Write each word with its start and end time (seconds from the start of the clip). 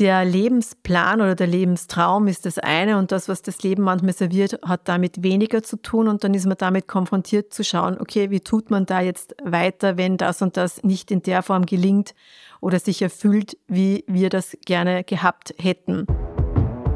der 0.00 0.24
Lebensplan 0.24 1.20
oder 1.20 1.34
der 1.34 1.46
Lebenstraum 1.46 2.26
ist 2.26 2.46
das 2.46 2.58
eine 2.58 2.96
und 2.96 3.12
das, 3.12 3.28
was 3.28 3.42
das 3.42 3.62
Leben 3.62 3.82
manchmal 3.82 4.14
serviert, 4.14 4.58
hat 4.64 4.88
damit 4.88 5.22
weniger 5.22 5.62
zu 5.62 5.76
tun 5.76 6.08
und 6.08 6.24
dann 6.24 6.32
ist 6.32 6.46
man 6.46 6.56
damit 6.56 6.88
konfrontiert 6.88 7.52
zu 7.52 7.62
schauen, 7.62 7.98
okay, 8.00 8.30
wie 8.30 8.40
tut 8.40 8.70
man 8.70 8.86
da 8.86 9.02
jetzt 9.02 9.34
weiter, 9.44 9.98
wenn 9.98 10.16
das 10.16 10.40
und 10.40 10.56
das 10.56 10.82
nicht 10.82 11.10
in 11.10 11.22
der 11.22 11.42
Form 11.42 11.66
gelingt 11.66 12.14
oder 12.62 12.78
sich 12.78 13.02
erfüllt, 13.02 13.58
wie 13.68 14.04
wir 14.06 14.30
das 14.30 14.56
gerne 14.64 15.04
gehabt 15.04 15.54
hätten. 15.58 16.06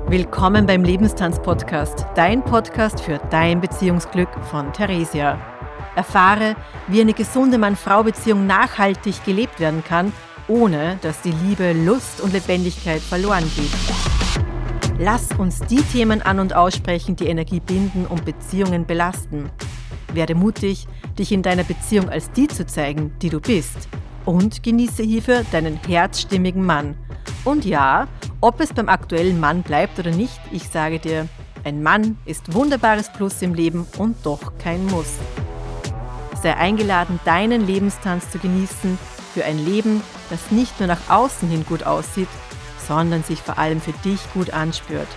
Willkommen 0.06 0.64
beim 0.64 0.82
Lebenstanz-Podcast, 0.82 2.06
dein 2.14 2.42
Podcast 2.42 3.00
für 3.00 3.18
dein 3.28 3.60
Beziehungsglück 3.60 4.30
von 4.50 4.72
Theresia. 4.72 5.38
Erfahre, 5.94 6.56
wie 6.88 7.02
eine 7.02 7.12
gesunde 7.12 7.58
Mann-Frau-Beziehung 7.58 8.46
nachhaltig 8.46 9.22
gelebt 9.26 9.60
werden 9.60 9.84
kann– 9.84 10.10
ohne 10.48 10.98
dass 11.02 11.20
die 11.22 11.32
Liebe, 11.32 11.72
Lust 11.72 12.20
und 12.20 12.32
Lebendigkeit 12.32 13.00
verloren 13.00 13.50
geht. 13.56 13.70
Lass 14.98 15.28
uns 15.38 15.60
die 15.60 15.82
Themen 15.82 16.22
an 16.22 16.38
und 16.38 16.54
aussprechen, 16.54 17.16
die 17.16 17.26
Energie 17.26 17.60
binden 17.60 18.06
und 18.06 18.24
Beziehungen 18.24 18.86
belasten. 18.86 19.50
Werde 20.12 20.34
mutig, 20.34 20.86
dich 21.18 21.32
in 21.32 21.42
deiner 21.42 21.64
Beziehung 21.64 22.08
als 22.08 22.30
die 22.30 22.46
zu 22.46 22.64
zeigen, 22.64 23.12
die 23.20 23.30
du 23.30 23.40
bist. 23.40 23.88
Und 24.24 24.62
genieße 24.62 25.02
hierfür 25.02 25.44
deinen 25.50 25.78
herzstimmigen 25.86 26.64
Mann. 26.64 26.96
Und 27.44 27.64
ja, 27.64 28.06
ob 28.40 28.60
es 28.60 28.72
beim 28.72 28.88
aktuellen 28.88 29.40
Mann 29.40 29.62
bleibt 29.62 29.98
oder 29.98 30.12
nicht, 30.12 30.40
ich 30.52 30.68
sage 30.68 30.98
dir, 30.98 31.28
ein 31.64 31.82
Mann 31.82 32.16
ist 32.24 32.54
wunderbares 32.54 33.10
Plus 33.12 33.42
im 33.42 33.54
Leben 33.54 33.86
und 33.98 34.16
doch 34.24 34.52
kein 34.58 34.86
Muss. 34.86 35.14
Sei 36.42 36.54
eingeladen, 36.54 37.18
deinen 37.24 37.66
Lebenstanz 37.66 38.30
zu 38.30 38.38
genießen 38.38 38.98
für 39.34 39.44
ein 39.44 39.58
Leben, 39.58 40.00
das 40.30 40.52
nicht 40.52 40.78
nur 40.78 40.86
nach 40.86 41.10
außen 41.10 41.48
hin 41.50 41.66
gut 41.66 41.82
aussieht, 41.82 42.28
sondern 42.86 43.24
sich 43.24 43.40
vor 43.40 43.58
allem 43.58 43.80
für 43.80 43.92
dich 44.04 44.20
gut 44.32 44.50
anspürt. 44.50 45.08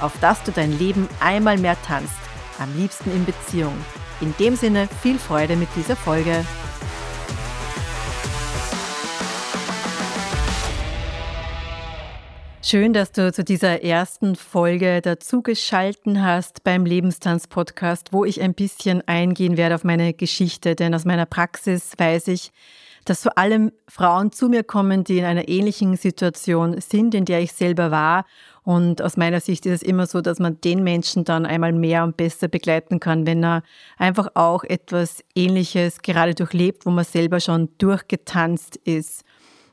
Auf 0.00 0.12
dass 0.20 0.42
du 0.42 0.52
dein 0.52 0.78
Leben 0.78 1.08
einmal 1.18 1.56
mehr 1.56 1.76
tanzt, 1.86 2.12
am 2.58 2.76
liebsten 2.76 3.10
in 3.10 3.24
Beziehung. 3.24 3.74
In 4.20 4.34
dem 4.38 4.54
Sinne 4.54 4.86
viel 5.02 5.18
Freude 5.18 5.56
mit 5.56 5.68
dieser 5.74 5.96
Folge. 5.96 6.44
Schön, 12.62 12.92
dass 12.92 13.12
du 13.12 13.32
zu 13.32 13.44
dieser 13.44 13.82
ersten 13.82 14.36
Folge 14.36 15.00
dazugeschalten 15.00 16.22
hast 16.22 16.64
beim 16.64 16.84
Lebenstanz-Podcast, 16.84 18.12
wo 18.12 18.24
ich 18.24 18.40
ein 18.42 18.54
bisschen 18.54 19.06
eingehen 19.06 19.56
werde 19.56 19.74
auf 19.74 19.84
meine 19.84 20.12
Geschichte, 20.12 20.74
denn 20.74 20.94
aus 20.94 21.04
meiner 21.04 21.26
Praxis 21.26 21.92
weiß 21.96 22.28
ich, 22.28 22.52
dass 23.04 23.22
vor 23.22 23.36
allem 23.36 23.72
Frauen 23.88 24.32
zu 24.32 24.48
mir 24.48 24.64
kommen, 24.64 25.04
die 25.04 25.18
in 25.18 25.24
einer 25.24 25.48
ähnlichen 25.48 25.96
Situation 25.96 26.80
sind, 26.80 27.14
in 27.14 27.24
der 27.24 27.40
ich 27.40 27.52
selber 27.52 27.90
war. 27.90 28.24
Und 28.62 29.02
aus 29.02 29.16
meiner 29.16 29.40
Sicht 29.40 29.66
ist 29.66 29.82
es 29.82 29.82
immer 29.82 30.06
so, 30.06 30.22
dass 30.22 30.38
man 30.38 30.60
den 30.62 30.82
Menschen 30.82 31.24
dann 31.24 31.44
einmal 31.44 31.72
mehr 31.72 32.02
und 32.02 32.16
besser 32.16 32.48
begleiten 32.48 32.98
kann, 32.98 33.26
wenn 33.26 33.44
er 33.44 33.62
einfach 33.98 34.28
auch 34.34 34.64
etwas 34.64 35.22
Ähnliches 35.34 36.00
gerade 36.00 36.34
durchlebt, 36.34 36.86
wo 36.86 36.90
man 36.90 37.04
selber 37.04 37.40
schon 37.40 37.68
durchgetanzt 37.78 38.76
ist. 38.76 39.24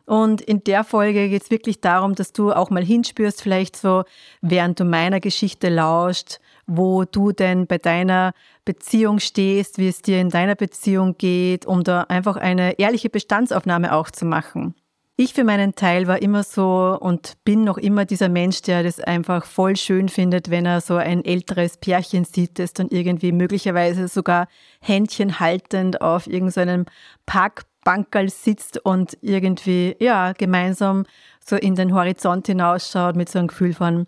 Und 0.05 0.41
in 0.41 0.61
der 0.66 0.83
Folge 0.83 1.29
geht 1.29 1.43
es 1.43 1.51
wirklich 1.51 1.79
darum, 1.79 2.16
dass 2.16 2.33
du 2.33 2.51
auch 2.51 2.69
mal 2.69 2.83
hinspürst, 2.83 3.41
vielleicht 3.41 3.77
so, 3.77 4.03
während 4.41 4.77
du 4.79 4.83
meiner 4.83 5.21
Geschichte 5.21 5.69
lauscht, 5.69 6.39
wo 6.73 7.03
du 7.03 7.33
denn 7.33 7.67
bei 7.67 7.77
deiner 7.77 8.33
Beziehung 8.64 9.19
stehst, 9.19 9.77
wie 9.77 9.89
es 9.89 10.02
dir 10.02 10.22
in 10.22 10.30
deiner 10.30 10.55
Beziehung 10.55 11.17
geht, 11.17 11.66
um 11.66 11.83
da 11.83 12.03
einfach 12.03 12.38
eine 12.38 12.80
ehrliche 12.80 13.09
Bestandsaufnahme 13.09 13.94
auch 13.94 14.09
zu 14.09 14.25
machen. 14.25 14.73
Ich 15.17 15.33
für 15.33 15.44
meinen 15.44 15.75
Teil 15.75 16.08
war 16.08 16.22
immer 16.22 16.44
so 16.44 16.97
und 17.00 17.33
bin 17.44 17.63
noch 17.63 17.78
immer 17.78 18.05
dieser 18.05 18.30
Mensch, 18.30 18.61
der 18.61 18.83
das 18.83 19.02
einfach 19.02 19.45
voll 19.45 19.75
schön 19.75 20.08
findet, 20.08 20.50
wenn 20.50 20.66
er 20.66 20.80
so 20.80 20.95
ein 20.95 21.25
älteres 21.25 21.78
Pärchen 21.78 22.23
sieht, 22.23 22.58
das 22.58 22.73
dann 22.73 22.88
irgendwie 22.89 23.33
möglicherweise 23.33 24.08
sogar 24.08 24.47
Händchen 24.80 25.39
haltend 25.39 26.01
auf 26.01 26.25
irgendeinem 26.25 26.85
Parkbankerl 27.25 28.29
sitzt 28.29 28.84
und 28.84 29.18
irgendwie, 29.22 29.95
ja, 30.00 30.31
gemeinsam 30.31 31.06
so 31.45 31.57
in 31.57 31.75
den 31.75 31.94
Horizont 31.94 32.47
hinausschaut 32.47 33.16
mit 33.18 33.29
so 33.29 33.40
einem 33.40 33.50
Gefühl 33.50 33.74
von, 33.74 34.07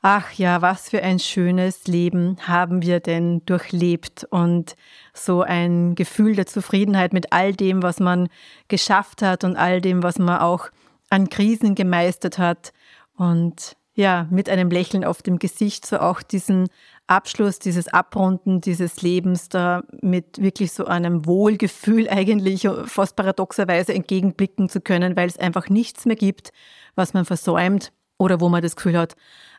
Ach 0.00 0.30
ja, 0.32 0.62
was 0.62 0.90
für 0.90 1.02
ein 1.02 1.18
schönes 1.18 1.88
Leben 1.88 2.36
haben 2.46 2.82
wir 2.82 3.00
denn 3.00 3.44
durchlebt 3.46 4.24
und 4.30 4.76
so 5.12 5.42
ein 5.42 5.96
Gefühl 5.96 6.36
der 6.36 6.46
Zufriedenheit 6.46 7.12
mit 7.12 7.32
all 7.32 7.52
dem, 7.52 7.82
was 7.82 7.98
man 7.98 8.28
geschafft 8.68 9.22
hat 9.22 9.42
und 9.42 9.56
all 9.56 9.80
dem, 9.80 10.04
was 10.04 10.20
man 10.20 10.38
auch 10.38 10.68
an 11.10 11.28
Krisen 11.28 11.74
gemeistert 11.74 12.38
hat. 12.38 12.72
Und 13.16 13.76
ja, 13.94 14.28
mit 14.30 14.48
einem 14.48 14.70
Lächeln 14.70 15.04
auf 15.04 15.20
dem 15.22 15.40
Gesicht 15.40 15.84
so 15.84 15.98
auch 15.98 16.22
diesen 16.22 16.68
Abschluss, 17.08 17.58
dieses 17.58 17.88
Abrunden 17.88 18.60
dieses 18.60 19.02
Lebens 19.02 19.48
da 19.48 19.82
mit 20.00 20.40
wirklich 20.40 20.70
so 20.70 20.84
einem 20.84 21.26
Wohlgefühl 21.26 22.08
eigentlich 22.08 22.68
fast 22.84 23.16
paradoxerweise 23.16 23.94
entgegenblicken 23.94 24.68
zu 24.68 24.80
können, 24.80 25.16
weil 25.16 25.26
es 25.26 25.38
einfach 25.38 25.68
nichts 25.68 26.06
mehr 26.06 26.14
gibt, 26.14 26.52
was 26.94 27.14
man 27.14 27.24
versäumt 27.24 27.92
oder 28.18 28.40
wo 28.40 28.48
man 28.48 28.62
das 28.62 28.76
Gefühl 28.76 28.96
hat, 28.96 29.16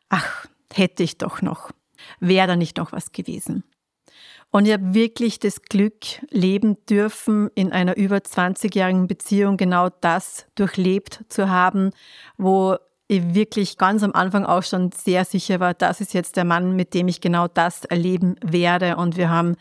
ach, 0.09 0.45
hätte 0.73 1.03
ich 1.03 1.17
doch 1.17 1.41
noch, 1.41 1.71
wäre 2.19 2.47
da 2.47 2.55
nicht 2.55 2.77
noch 2.77 2.91
was 2.91 3.11
gewesen. 3.11 3.63
Und 4.51 4.65
ich 4.65 4.73
habe 4.73 4.93
wirklich 4.95 5.39
das 5.39 5.61
Glück 5.61 5.93
leben 6.31 6.77
dürfen, 6.87 7.49
in 7.53 7.71
einer 7.71 7.97
über 7.97 8.17
20-jährigen 8.17 9.07
Beziehung 9.07 9.57
genau 9.57 9.89
das 9.89 10.47
durchlebt 10.55 11.23
zu 11.29 11.49
haben, 11.49 11.91
wo 12.37 12.77
ich 13.07 13.33
wirklich 13.33 13.77
ganz 13.77 14.03
am 14.03 14.13
Anfang 14.13 14.45
auch 14.45 14.63
schon 14.63 14.91
sehr 14.91 15.25
sicher 15.25 15.59
war, 15.59 15.73
das 15.73 16.01
ist 16.01 16.13
jetzt 16.13 16.35
der 16.35 16.45
Mann, 16.45 16.75
mit 16.75 16.93
dem 16.93 17.07
ich 17.07 17.21
genau 17.21 17.47
das 17.47 17.85
erleben 17.85 18.35
werde. 18.43 18.97
Und 18.97 19.17
wir 19.17 19.29
haben 19.29 19.55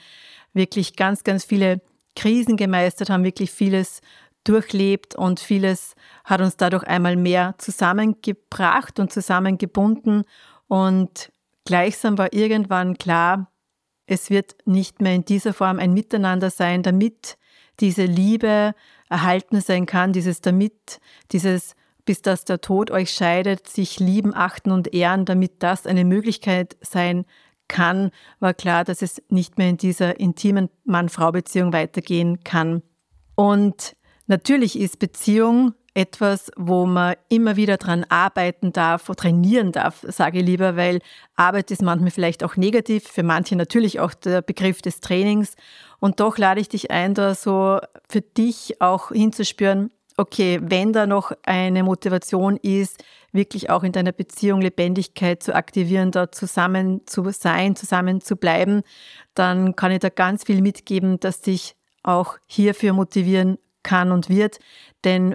wirklich 0.53 0.97
ganz, 0.97 1.25
ganz 1.25 1.45
viele 1.45 1.81
Krisen 2.15 2.57
gemeistert, 2.57 3.11
haben 3.11 3.25
wirklich 3.25 3.51
vieles 3.51 4.01
durchlebt 4.45 5.15
und 5.15 5.41
vieles 5.41 5.95
hat 6.25 6.41
uns 6.41 6.57
dadurch 6.57 6.85
einmal 6.85 7.17
mehr 7.17 7.55
zusammengebracht 7.59 8.99
und 8.99 9.13
zusammengebunden. 9.13 10.25
Und 10.69 11.33
gleichsam 11.65 12.19
war 12.19 12.33
irgendwann 12.33 12.97
klar, 12.99 13.51
es 14.07 14.31
wird 14.31 14.57
nicht 14.65 15.01
mehr 15.03 15.15
in 15.15 15.25
dieser 15.25 15.53
Form 15.53 15.79
ein 15.79 15.93
Miteinander 15.93 16.51
sein, 16.51 16.83
damit 16.83 17.37
diese 17.81 18.05
Liebe 18.05 18.75
erhalten 19.09 19.61
sein 19.61 19.87
kann, 19.87 20.13
dieses 20.13 20.41
damit, 20.41 20.99
dieses 21.33 21.75
bis 22.05 22.23
dass 22.23 22.47
der 22.47 22.63
Tod 22.63 22.91
euch 22.91 23.11
scheidet, 23.11 23.69
sich 23.69 24.01
lieben, 24.01 24.35
achten 24.35 24.71
und 24.71 24.95
ehren, 24.95 25.27
damit 25.27 25.63
das 25.63 25.87
eine 25.87 26.07
Möglichkeit 26.07 26.79
sein 26.81 27.27
kann, 27.69 28.11
war 28.41 28.55
klar, 28.55 28.85
dass 28.85 29.03
es 29.03 29.23
nicht 29.29 29.59
mehr 29.59 29.69
in 29.69 29.77
dieser 29.77 30.19
intimen 30.19 30.71
Mann-Frau-Beziehung 30.85 31.75
weitergehen 31.75 32.43
kann. 32.45 32.83
Und 33.35 33.95
Natürlich 34.29 34.79
ist 34.79 34.99
Beziehung 34.99 35.73
etwas, 35.95 36.53
wo 36.57 36.85
man 36.85 37.17
immer 37.31 37.57
wieder 37.57 37.79
dran 37.79 38.05
arbeiten 38.11 38.73
darf, 38.73 39.07
trainieren 39.17 39.73
darf, 39.73 40.05
sage 40.07 40.41
ich 40.41 40.47
lieber, 40.47 40.77
weil 40.77 41.01
Arbeit 41.35 41.71
ist 41.71 41.81
manchmal 41.81 42.11
vielleicht 42.11 42.45
auch 42.45 42.57
negativ, 42.57 43.09
für 43.09 43.23
manche 43.23 43.57
natürlich 43.57 44.01
auch 44.01 44.13
der 44.13 44.43
Begriff 44.43 44.83
des 44.83 45.01
Trainings. 45.01 45.55
Und 45.99 46.21
doch 46.21 46.37
lade 46.37 46.61
ich 46.61 46.69
dich 46.69 46.91
ein, 46.91 47.15
da 47.15 47.35
so 47.35 47.79
für 48.09 48.21
dich 48.21 48.81
auch 48.83 49.09
hinzuspüren, 49.09 49.91
okay, 50.19 50.61
wenn 50.63 50.93
da 50.93 51.07
noch 51.07 51.33
eine 51.45 51.83
Motivation 51.83 52.59
ist, 52.59 53.03
wirklich 53.33 53.71
auch 53.71 53.83
in 53.83 53.93
deiner 53.93 54.13
Beziehung 54.13 54.61
Lebendigkeit 54.61 55.43
zu 55.43 55.55
aktivieren, 55.55 56.11
da 56.11 56.31
zusammen 56.31 57.01
zu 57.07 57.31
sein, 57.31 57.77
zusammen 57.77 58.21
zu 58.21 58.37
bleiben, 58.37 58.83
dann 59.35 59.75
kann 59.75 59.91
ich 59.91 60.01
da 60.01 60.11
ganz 60.11 60.45
viel 60.45 60.61
mitgeben, 60.61 61.19
dass 61.19 61.41
dich 61.41 61.77
auch 62.03 62.37
hierfür 62.47 62.93
motivieren 62.93 63.57
kann 63.83 64.13
und 64.13 64.29
wird. 64.29 64.59
Denn 65.05 65.35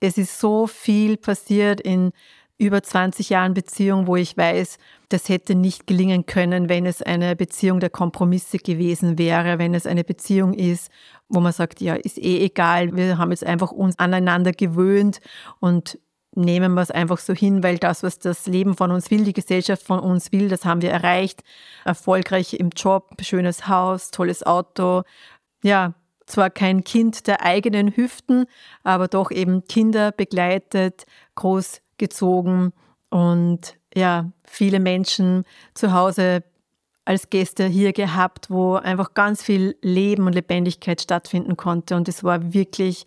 es 0.00 0.18
ist 0.18 0.38
so 0.38 0.66
viel 0.66 1.16
passiert 1.16 1.80
in 1.80 2.12
über 2.56 2.82
20 2.82 3.30
Jahren 3.30 3.54
Beziehung, 3.54 4.06
wo 4.06 4.16
ich 4.16 4.36
weiß, 4.36 4.78
das 5.08 5.28
hätte 5.28 5.54
nicht 5.54 5.86
gelingen 5.86 6.24
können, 6.26 6.68
wenn 6.68 6.86
es 6.86 7.02
eine 7.02 7.34
Beziehung 7.34 7.80
der 7.80 7.90
Kompromisse 7.90 8.58
gewesen 8.58 9.18
wäre, 9.18 9.58
wenn 9.58 9.74
es 9.74 9.86
eine 9.86 10.04
Beziehung 10.04 10.54
ist, 10.54 10.90
wo 11.28 11.40
man 11.40 11.52
sagt, 11.52 11.80
ja, 11.80 11.94
ist 11.94 12.18
eh 12.18 12.44
egal, 12.44 12.96
wir 12.96 13.18
haben 13.18 13.30
jetzt 13.30 13.44
einfach 13.44 13.72
uns 13.72 13.98
aneinander 13.98 14.52
gewöhnt 14.52 15.20
und 15.58 15.98
nehmen 16.36 16.74
wir 16.74 16.82
es 16.82 16.90
einfach 16.90 17.18
so 17.18 17.32
hin, 17.32 17.62
weil 17.62 17.78
das, 17.78 18.02
was 18.02 18.18
das 18.18 18.46
Leben 18.46 18.76
von 18.76 18.90
uns 18.90 19.10
will, 19.10 19.24
die 19.24 19.32
Gesellschaft 19.32 19.82
von 19.82 19.98
uns 19.98 20.32
will, 20.32 20.48
das 20.48 20.64
haben 20.64 20.82
wir 20.82 20.90
erreicht. 20.90 21.42
Erfolgreich 21.84 22.54
im 22.54 22.70
Job, 22.70 23.10
schönes 23.20 23.68
Haus, 23.68 24.10
tolles 24.10 24.44
Auto. 24.44 25.02
Ja, 25.62 25.94
zwar 26.26 26.50
kein 26.50 26.84
Kind 26.84 27.26
der 27.26 27.42
eigenen 27.42 27.96
Hüften, 27.96 28.46
aber 28.82 29.08
doch 29.08 29.30
eben 29.30 29.64
Kinder 29.64 30.12
begleitet, 30.12 31.04
großgezogen 31.34 32.72
und 33.10 33.76
ja, 33.94 34.32
viele 34.44 34.80
Menschen 34.80 35.44
zu 35.74 35.92
Hause 35.92 36.42
als 37.04 37.30
Gäste 37.30 37.66
hier 37.66 37.92
gehabt, 37.92 38.50
wo 38.50 38.74
einfach 38.74 39.14
ganz 39.14 39.42
viel 39.42 39.76
Leben 39.82 40.26
und 40.26 40.34
Lebendigkeit 40.34 41.00
stattfinden 41.00 41.56
konnte. 41.56 41.96
Und 41.96 42.08
es 42.08 42.24
war 42.24 42.52
wirklich 42.54 43.04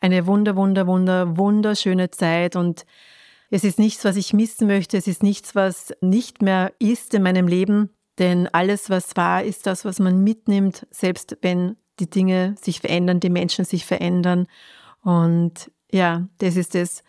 eine 0.00 0.26
wunder, 0.26 0.56
wunder, 0.56 0.86
wunder, 0.86 1.36
wunderschöne 1.36 2.10
Zeit. 2.10 2.56
Und 2.56 2.84
Es 3.50 3.64
ist 3.64 3.78
nichts, 3.78 4.04
was 4.06 4.16
ich 4.16 4.32
missen 4.32 4.66
möchte. 4.66 4.96
Es 4.96 5.06
ist 5.06 5.22
nichts, 5.22 5.54
was 5.54 5.92
nicht 6.00 6.40
mehr 6.40 6.72
ist 6.78 7.12
in 7.12 7.22
meinem 7.22 7.46
Leben. 7.46 7.90
Denn 8.18 8.48
alles, 8.48 8.88
was 8.88 9.16
war, 9.16 9.42
ist 9.42 9.66
das, 9.66 9.84
was 9.84 9.98
man 9.98 10.24
mitnimmt, 10.24 10.86
selbst 10.90 11.36
wenn 11.42 11.76
die 11.98 12.08
Dinge 12.08 12.54
sich 12.60 12.80
verändern, 12.80 13.20
die 13.20 13.30
Menschen 13.30 13.64
sich 13.64 13.86
verändern. 13.86 14.46
Und 15.02 15.70
ja, 15.90 16.28
das 16.38 16.56
ist 16.56 16.74
es, 16.74 17.02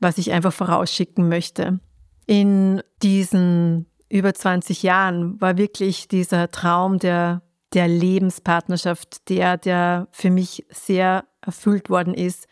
was 0.00 0.18
ich 0.18 0.32
einfach 0.32 0.52
vorausschicken 0.52 1.28
möchte. 1.28 1.80
In 2.26 2.82
diesen 3.02 3.86
über 4.08 4.32
20 4.34 4.82
Jahren 4.82 5.40
war 5.40 5.58
wirklich 5.58 6.08
dieser 6.08 6.50
Traum 6.50 6.98
der, 6.98 7.42
der 7.72 7.88
Lebenspartnerschaft 7.88 9.28
der, 9.28 9.56
der 9.56 10.08
für 10.10 10.30
mich 10.30 10.66
sehr 10.70 11.24
erfüllt 11.40 11.90
worden 11.90 12.14
ist, 12.14 12.46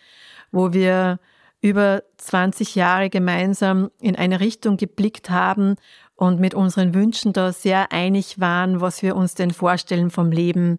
wo 0.53 0.73
wir 0.73 1.19
über 1.61 2.03
20 2.19 2.75
Jahre 2.75 3.11
gemeinsam 3.11 3.91
in 4.01 4.17
eine 4.17 4.41
Richtung 4.41 4.77
geblickt 4.77 5.31
haben 5.31 5.77
und 6.15 6.41
mit 6.41 6.55
unseren 6.55 6.95
Wünschen 6.95 7.33
da 7.33 7.53
sehr 7.53 7.93
einig 7.93 8.41
waren, 8.41 8.81
was 8.81 9.03
wir 9.03 9.17
uns 9.17 9.35
denn 9.35 9.51
vorstellen 9.51 10.11
vom 10.11 10.31
Leben. 10.31 10.79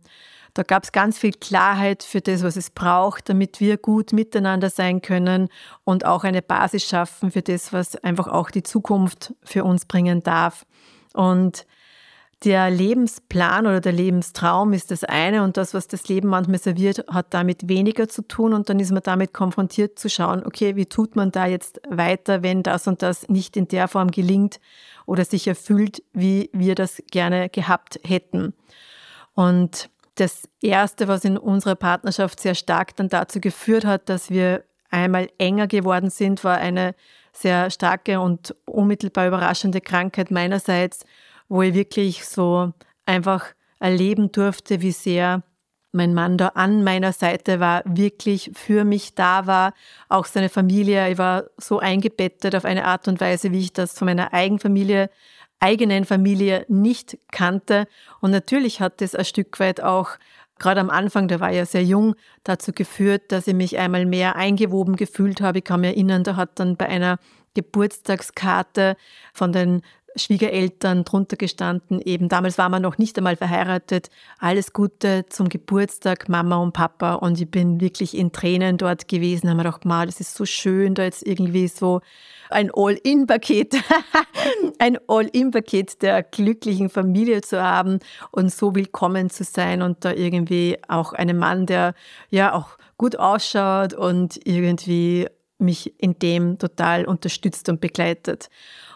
Da 0.57 0.63
gab 0.63 0.83
es 0.83 0.91
ganz 0.91 1.19
viel 1.19 1.33
Klarheit 1.33 2.01
für 2.01 2.19
das, 2.19 2.41
was 2.41 2.55
es 2.55 2.71
braucht, 2.71 3.29
damit 3.29 3.59
wir 3.59 3.77
gut 3.77 4.11
miteinander 4.11 4.71
sein 4.71 5.03
können 5.03 5.49
und 5.83 6.03
auch 6.03 6.23
eine 6.23 6.41
Basis 6.41 6.83
schaffen 6.83 7.29
für 7.29 7.43
das, 7.43 7.73
was 7.73 7.95
einfach 7.97 8.27
auch 8.27 8.49
die 8.49 8.63
Zukunft 8.63 9.35
für 9.43 9.63
uns 9.63 9.85
bringen 9.85 10.23
darf. 10.23 10.65
Und 11.13 11.67
der 12.43 12.71
Lebensplan 12.71 13.67
oder 13.67 13.81
der 13.81 13.91
Lebenstraum 13.91 14.73
ist 14.73 14.89
das 14.89 15.03
eine 15.03 15.43
und 15.43 15.57
das, 15.57 15.75
was 15.75 15.87
das 15.87 16.07
Leben 16.07 16.29
manchmal 16.29 16.57
serviert, 16.57 17.05
hat 17.07 17.35
damit 17.35 17.69
weniger 17.69 18.07
zu 18.07 18.27
tun 18.27 18.53
und 18.53 18.67
dann 18.67 18.79
ist 18.79 18.91
man 18.91 19.03
damit 19.03 19.35
konfrontiert 19.35 19.99
zu 19.99 20.09
schauen, 20.09 20.43
okay, 20.43 20.75
wie 20.75 20.87
tut 20.87 21.15
man 21.15 21.31
da 21.31 21.45
jetzt 21.45 21.81
weiter, 21.87 22.41
wenn 22.41 22.63
das 22.63 22.87
und 22.87 23.03
das 23.03 23.29
nicht 23.29 23.57
in 23.57 23.67
der 23.67 23.87
Form 23.87 24.09
gelingt 24.09 24.59
oder 25.05 25.23
sich 25.23 25.47
erfüllt, 25.47 26.01
wie 26.13 26.49
wir 26.51 26.73
das 26.73 26.99
gerne 27.11 27.47
gehabt 27.49 27.99
hätten. 28.03 28.55
Und 29.35 29.91
das 30.19 30.47
Erste, 30.61 31.07
was 31.07 31.25
in 31.25 31.37
unserer 31.37 31.75
Partnerschaft 31.75 32.39
sehr 32.39 32.55
stark 32.55 32.95
dann 32.95 33.09
dazu 33.09 33.39
geführt 33.39 33.85
hat, 33.85 34.09
dass 34.09 34.29
wir 34.29 34.63
einmal 34.89 35.29
enger 35.37 35.67
geworden 35.67 36.09
sind, 36.09 36.43
war 36.43 36.57
eine 36.57 36.95
sehr 37.33 37.69
starke 37.69 38.19
und 38.19 38.55
unmittelbar 38.65 39.27
überraschende 39.27 39.81
Krankheit 39.81 40.31
meinerseits 40.31 41.05
wo 41.49 41.61
ich 41.61 41.73
wirklich 41.73 42.25
so 42.25 42.73
einfach 43.05 43.45
erleben 43.79 44.31
durfte, 44.31 44.81
wie 44.81 44.91
sehr 44.91 45.43
mein 45.93 46.13
Mann 46.13 46.37
da 46.37 46.49
an 46.49 46.83
meiner 46.83 47.13
Seite 47.13 47.59
war, 47.59 47.81
wirklich 47.85 48.51
für 48.53 48.83
mich 48.83 49.15
da 49.15 49.47
war, 49.47 49.73
auch 50.09 50.25
seine 50.25 50.49
Familie. 50.49 51.09
Ich 51.09 51.17
war 51.17 51.45
so 51.57 51.79
eingebettet 51.79 52.55
auf 52.55 52.65
eine 52.65 52.85
Art 52.85 53.07
und 53.07 53.21
Weise, 53.21 53.51
wie 53.51 53.61
ich 53.61 53.73
das 53.73 53.97
von 53.97 54.05
meiner 54.05 54.33
eigenen 54.33 54.59
Familie, 54.59 55.09
eigenen 55.59 56.05
Familie 56.05 56.65
nicht 56.67 57.17
kannte. 57.31 57.87
Und 58.21 58.31
natürlich 58.31 58.79
hat 58.81 59.01
das 59.01 59.15
ein 59.15 59.25
Stück 59.25 59.59
weit 59.59 59.81
auch, 59.81 60.11
gerade 60.59 60.81
am 60.81 60.89
Anfang, 60.89 61.27
der 61.27 61.39
war 61.39 61.51
ja 61.51 61.65
sehr 61.65 61.83
jung, 61.83 62.15
dazu 62.43 62.71
geführt, 62.71 63.31
dass 63.31 63.47
ich 63.47 63.53
mich 63.53 63.77
einmal 63.77 64.05
mehr 64.05 64.35
eingewoben 64.35 64.95
gefühlt 64.95 65.41
habe. 65.41 65.59
Ich 65.59 65.63
kann 65.63 65.81
mich 65.81 65.91
erinnern, 65.91 66.23
da 66.23 66.35
hat 66.35 66.59
dann 66.59 66.77
bei 66.77 66.87
einer 66.87 67.19
Geburtstagskarte 67.53 68.95
von 69.33 69.51
den 69.51 69.81
Schwiegereltern 70.17 71.03
drunter 71.03 71.37
gestanden, 71.37 72.01
eben 72.01 72.29
damals 72.29 72.57
war 72.57 72.69
man 72.69 72.81
noch 72.81 72.97
nicht 72.97 73.17
einmal 73.17 73.35
verheiratet. 73.35 74.09
Alles 74.39 74.73
Gute 74.73 75.25
zum 75.29 75.49
Geburtstag, 75.49 76.29
Mama 76.29 76.57
und 76.57 76.73
Papa. 76.73 77.15
Und 77.15 77.39
ich 77.39 77.49
bin 77.49 77.81
wirklich 77.81 78.17
in 78.17 78.31
Tränen 78.31 78.77
dort 78.77 79.07
gewesen. 79.07 79.49
Haben 79.49 79.57
wir 79.57 79.63
gedacht, 79.63 79.85
mal, 79.85 80.05
das 80.05 80.19
ist 80.19 80.35
so 80.35 80.45
schön, 80.45 80.95
da 80.95 81.03
jetzt 81.03 81.25
irgendwie 81.25 81.67
so 81.67 82.01
ein 82.49 82.71
All-In-Paket, 82.73 83.75
ein 84.79 84.97
All-In-Paket 85.07 86.01
der 86.01 86.23
glücklichen 86.23 86.89
Familie 86.89 87.41
zu 87.41 87.61
haben 87.61 87.99
und 88.31 88.51
so 88.51 88.75
willkommen 88.75 89.29
zu 89.29 89.43
sein 89.43 89.81
und 89.81 90.05
da 90.05 90.13
irgendwie 90.13 90.77
auch 90.87 91.13
einen 91.13 91.37
Mann, 91.37 91.65
der 91.65 91.93
ja 92.29 92.53
auch 92.53 92.77
gut 92.97 93.17
ausschaut 93.19 93.93
und 93.93 94.39
irgendwie 94.45 95.27
mich 95.59 95.99
in 95.99 96.19
dem 96.19 96.59
total 96.59 97.05
unterstützt 97.05 97.69
und 97.69 97.81
begleitet. 97.81 98.49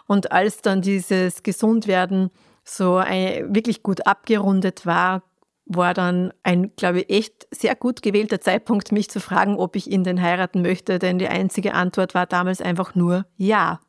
Und 0.06 0.32
als 0.32 0.62
dann 0.62 0.82
dieses 0.82 1.42
Gesundwerden 1.42 2.30
so 2.64 2.96
ein, 2.96 3.54
wirklich 3.54 3.82
gut 3.82 4.06
abgerundet 4.06 4.86
war, 4.86 5.22
war 5.66 5.94
dann 5.94 6.32
ein, 6.42 6.74
glaube 6.76 7.00
ich, 7.00 7.10
echt 7.10 7.48
sehr 7.50 7.74
gut 7.74 8.02
gewählter 8.02 8.40
Zeitpunkt, 8.40 8.92
mich 8.92 9.10
zu 9.10 9.20
fragen, 9.20 9.56
ob 9.56 9.76
ich 9.76 9.90
ihn 9.90 10.04
denn 10.04 10.20
heiraten 10.20 10.62
möchte, 10.62 10.98
denn 10.98 11.18
die 11.18 11.28
einzige 11.28 11.74
Antwort 11.74 12.14
war 12.14 12.26
damals 12.26 12.60
einfach 12.60 12.94
nur 12.94 13.26
Ja. 13.36 13.80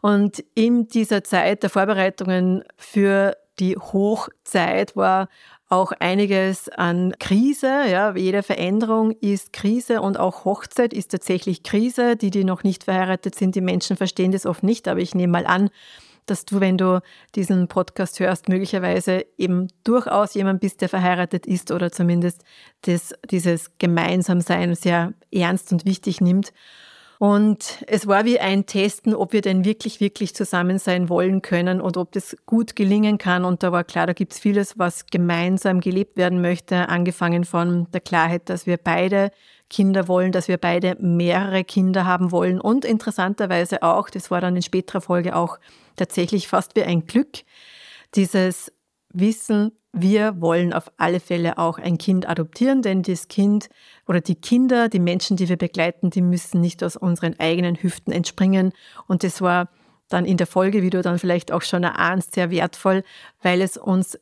Und 0.00 0.44
in 0.54 0.86
dieser 0.88 1.24
Zeit 1.24 1.62
der 1.62 1.70
Vorbereitungen 1.70 2.62
für 2.76 3.36
die 3.58 3.76
Hochzeit 3.76 4.94
war 4.94 5.28
auch 5.68 5.92
einiges 5.92 6.68
an 6.68 7.14
Krise. 7.18 7.66
Ja, 7.90 8.16
jede 8.16 8.42
Veränderung 8.42 9.12
ist 9.20 9.52
Krise 9.52 10.00
und 10.00 10.18
auch 10.18 10.44
Hochzeit 10.44 10.92
ist 10.92 11.10
tatsächlich 11.10 11.62
Krise. 11.62 12.16
Die, 12.16 12.30
die 12.30 12.44
noch 12.44 12.62
nicht 12.62 12.84
verheiratet 12.84 13.34
sind, 13.34 13.54
die 13.54 13.60
Menschen 13.60 13.96
verstehen 13.96 14.32
das 14.32 14.46
oft 14.46 14.62
nicht, 14.62 14.88
aber 14.88 15.00
ich 15.00 15.14
nehme 15.14 15.32
mal 15.32 15.46
an, 15.46 15.70
dass 16.26 16.44
du, 16.44 16.60
wenn 16.60 16.78
du 16.78 17.00
diesen 17.34 17.68
Podcast 17.68 18.20
hörst, 18.20 18.48
möglicherweise 18.48 19.26
eben 19.36 19.68
durchaus 19.84 20.34
jemand 20.34 20.60
bist, 20.60 20.80
der 20.80 20.88
verheiratet 20.88 21.46
ist 21.46 21.70
oder 21.70 21.90
zumindest 21.90 22.44
das, 22.82 23.14
dieses 23.30 23.70
Gemeinsamsein 23.78 24.74
sehr 24.74 25.14
ernst 25.32 25.72
und 25.72 25.84
wichtig 25.84 26.20
nimmt. 26.20 26.52
Und 27.18 27.84
es 27.88 28.06
war 28.06 28.24
wie 28.24 28.38
ein 28.38 28.66
Testen, 28.66 29.12
ob 29.12 29.32
wir 29.32 29.40
denn 29.40 29.64
wirklich, 29.64 30.00
wirklich 30.00 30.36
zusammen 30.36 30.78
sein 30.78 31.08
wollen 31.08 31.42
können 31.42 31.80
und 31.80 31.96
ob 31.96 32.12
das 32.12 32.36
gut 32.46 32.76
gelingen 32.76 33.18
kann. 33.18 33.44
Und 33.44 33.64
da 33.64 33.72
war 33.72 33.82
klar, 33.82 34.06
da 34.06 34.12
gibt 34.12 34.34
es 34.34 34.38
vieles, 34.38 34.78
was 34.78 35.06
gemeinsam 35.06 35.80
gelebt 35.80 36.16
werden 36.16 36.40
möchte, 36.40 36.88
angefangen 36.88 37.44
von 37.44 37.90
der 37.90 38.00
Klarheit, 38.00 38.48
dass 38.48 38.66
wir 38.66 38.76
beide 38.76 39.32
Kinder 39.68 40.08
wollen, 40.08 40.32
dass 40.32 40.48
wir 40.48 40.58
beide 40.58 40.96
mehrere 41.00 41.64
Kinder 41.64 42.06
haben 42.06 42.30
wollen 42.30 42.60
und 42.60 42.84
interessanterweise 42.84 43.82
auch, 43.82 44.08
das 44.08 44.30
war 44.30 44.40
dann 44.40 44.56
in 44.56 44.62
späterer 44.62 45.00
Folge 45.00 45.36
auch 45.36 45.58
tatsächlich 45.96 46.48
fast 46.48 46.74
wie 46.74 46.84
ein 46.84 47.04
Glück, 47.04 47.40
dieses 48.14 48.72
Wissen, 49.12 49.72
wir 49.92 50.40
wollen 50.40 50.72
auf 50.72 50.92
alle 50.96 51.18
Fälle 51.18 51.58
auch 51.58 51.78
ein 51.78 51.98
Kind 51.98 52.28
adoptieren, 52.28 52.82
denn 52.82 53.02
das 53.02 53.28
Kind 53.28 53.68
oder 54.06 54.20
die 54.20 54.34
Kinder, 54.34 54.88
die 54.88 55.00
Menschen, 55.00 55.36
die 55.36 55.48
wir 55.48 55.56
begleiten, 55.56 56.10
die 56.10 56.22
müssen 56.22 56.60
nicht 56.60 56.84
aus 56.84 56.96
unseren 56.96 57.38
eigenen 57.40 57.76
Hüften 57.76 58.12
entspringen. 58.12 58.72
Und 59.06 59.24
das 59.24 59.40
war 59.40 59.70
dann 60.08 60.24
in 60.24 60.36
der 60.36 60.46
Folge, 60.46 60.82
wie 60.82 60.90
du 60.90 61.02
dann 61.02 61.18
vielleicht 61.18 61.52
auch 61.52 61.62
schon 61.62 61.84
erahnst, 61.84 62.34
sehr 62.34 62.50
wertvoll, 62.50 63.02
weil 63.42 63.60
es 63.60 63.76
uns 63.76 64.18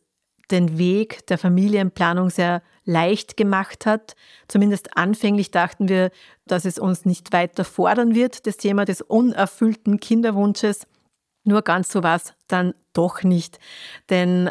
den 0.51 0.79
Weg 0.79 1.27
der 1.27 1.39
Familienplanung 1.39 2.31
sehr 2.31 2.63
leicht 2.85 3.37
gemacht 3.37 3.85
hat. 3.87 4.15
Zumindest 4.47 4.97
anfänglich 4.97 5.51
dachten 5.51 5.89
wir, 5.89 6.11
dass 6.47 6.65
es 6.65 6.79
uns 6.79 7.05
nicht 7.05 7.33
weiter 7.33 7.65
fordern 7.65 8.15
wird, 8.15 8.47
das 8.47 8.57
Thema 8.57 8.85
des 8.85 9.03
unerfüllten 9.03 9.99
Kinderwunsches. 9.99 10.87
Nur 11.43 11.63
ganz 11.63 11.91
so 11.91 12.03
war 12.03 12.17
es 12.17 12.35
dann 12.47 12.75
doch 12.93 13.23
nicht. 13.25 13.59
Denn 14.09 14.51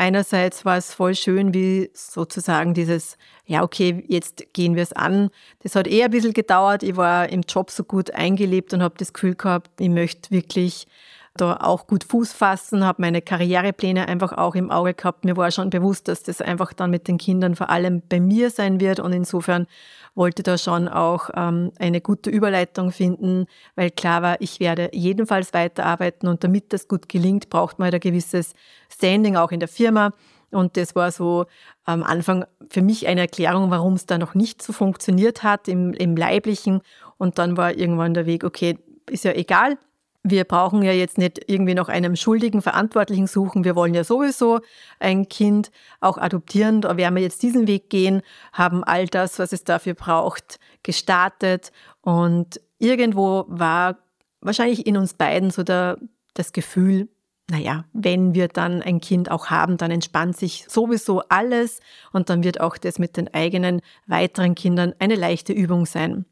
Einerseits 0.00 0.64
war 0.64 0.78
es 0.78 0.94
voll 0.94 1.14
schön, 1.14 1.52
wie 1.52 1.90
sozusagen 1.92 2.72
dieses, 2.72 3.18
ja, 3.44 3.62
okay, 3.62 4.02
jetzt 4.08 4.42
gehen 4.54 4.74
wir 4.74 4.82
es 4.82 4.94
an. 4.94 5.28
Das 5.62 5.74
hat 5.76 5.86
eher 5.86 6.06
ein 6.06 6.10
bisschen 6.10 6.32
gedauert. 6.32 6.82
Ich 6.82 6.96
war 6.96 7.28
im 7.28 7.42
Job 7.42 7.70
so 7.70 7.84
gut 7.84 8.10
eingelebt 8.12 8.72
und 8.72 8.82
habe 8.82 8.94
das 8.96 9.12
Gefühl 9.12 9.34
gehabt, 9.34 9.78
ich 9.78 9.90
möchte 9.90 10.30
wirklich 10.30 10.86
da 11.34 11.56
auch 11.56 11.86
gut 11.86 12.04
Fuß 12.04 12.32
fassen, 12.32 12.84
habe 12.84 13.02
meine 13.02 13.22
Karrierepläne 13.22 14.08
einfach 14.08 14.32
auch 14.32 14.54
im 14.54 14.70
Auge 14.70 14.94
gehabt. 14.94 15.24
Mir 15.24 15.36
war 15.36 15.50
schon 15.50 15.70
bewusst, 15.70 16.08
dass 16.08 16.22
das 16.22 16.40
einfach 16.40 16.72
dann 16.72 16.90
mit 16.90 17.08
den 17.08 17.18
Kindern 17.18 17.54
vor 17.54 17.70
allem 17.70 18.02
bei 18.08 18.20
mir 18.20 18.50
sein 18.50 18.80
wird 18.80 19.00
und 19.00 19.12
insofern 19.12 19.66
wollte 20.14 20.42
da 20.42 20.58
schon 20.58 20.88
auch 20.88 21.30
ähm, 21.34 21.70
eine 21.78 22.00
gute 22.00 22.30
Überleitung 22.30 22.90
finden, 22.90 23.46
weil 23.76 23.90
klar 23.90 24.22
war, 24.22 24.40
ich 24.40 24.58
werde 24.60 24.90
jedenfalls 24.92 25.54
weiterarbeiten 25.54 26.28
und 26.28 26.42
damit 26.42 26.72
das 26.72 26.88
gut 26.88 27.08
gelingt, 27.08 27.48
braucht 27.48 27.78
man 27.78 27.86
halt 27.86 27.94
ein 27.94 28.00
gewisses 28.00 28.54
Standing 28.88 29.36
auch 29.36 29.52
in 29.52 29.60
der 29.60 29.68
Firma. 29.68 30.12
Und 30.50 30.76
das 30.76 30.96
war 30.96 31.12
so 31.12 31.46
am 31.84 32.02
Anfang 32.02 32.44
für 32.68 32.82
mich 32.82 33.06
eine 33.06 33.20
Erklärung, 33.20 33.70
warum 33.70 33.94
es 33.94 34.06
da 34.06 34.18
noch 34.18 34.34
nicht 34.34 34.62
so 34.62 34.72
funktioniert 34.72 35.44
hat 35.44 35.68
im, 35.68 35.92
im 35.92 36.16
Leiblichen. 36.16 36.80
Und 37.18 37.38
dann 37.38 37.56
war 37.56 37.76
irgendwann 37.76 38.14
der 38.14 38.26
Weg, 38.26 38.42
okay, 38.42 38.76
ist 39.08 39.24
ja 39.24 39.32
egal, 39.32 39.78
wir 40.22 40.44
brauchen 40.44 40.82
ja 40.82 40.92
jetzt 40.92 41.18
nicht 41.18 41.40
irgendwie 41.46 41.74
noch 41.74 41.88
einen 41.88 42.16
schuldigen 42.16 42.60
Verantwortlichen 42.60 43.26
suchen. 43.26 43.64
Wir 43.64 43.74
wollen 43.74 43.94
ja 43.94 44.04
sowieso 44.04 44.60
ein 44.98 45.28
Kind 45.28 45.70
auch 46.00 46.18
adoptieren. 46.18 46.82
Da 46.82 46.96
werden 46.96 47.14
wir 47.14 47.22
jetzt 47.22 47.42
diesen 47.42 47.66
Weg 47.66 47.88
gehen, 47.88 48.22
haben 48.52 48.84
all 48.84 49.06
das, 49.06 49.38
was 49.38 49.52
es 49.52 49.64
dafür 49.64 49.94
braucht, 49.94 50.58
gestartet. 50.82 51.72
Und 52.02 52.60
irgendwo 52.78 53.46
war 53.48 53.98
wahrscheinlich 54.42 54.86
in 54.86 54.96
uns 54.96 55.14
beiden 55.14 55.50
so 55.50 55.62
der, 55.62 55.98
das 56.34 56.52
Gefühl, 56.52 57.08
naja, 57.50 57.84
wenn 57.92 58.34
wir 58.34 58.48
dann 58.48 58.82
ein 58.82 59.00
Kind 59.00 59.30
auch 59.30 59.46
haben, 59.46 59.76
dann 59.76 59.90
entspannt 59.90 60.36
sich 60.36 60.66
sowieso 60.68 61.22
alles 61.28 61.80
und 62.12 62.30
dann 62.30 62.44
wird 62.44 62.60
auch 62.60 62.76
das 62.76 62.98
mit 62.98 63.16
den 63.16 63.32
eigenen 63.34 63.80
weiteren 64.06 64.54
Kindern 64.54 64.94
eine 64.98 65.16
leichte 65.16 65.52
Übung 65.52 65.86
sein. 65.86 66.26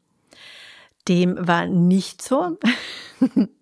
Dem 1.07 1.35
war 1.39 1.65
nicht 1.65 2.21
so. 2.21 2.57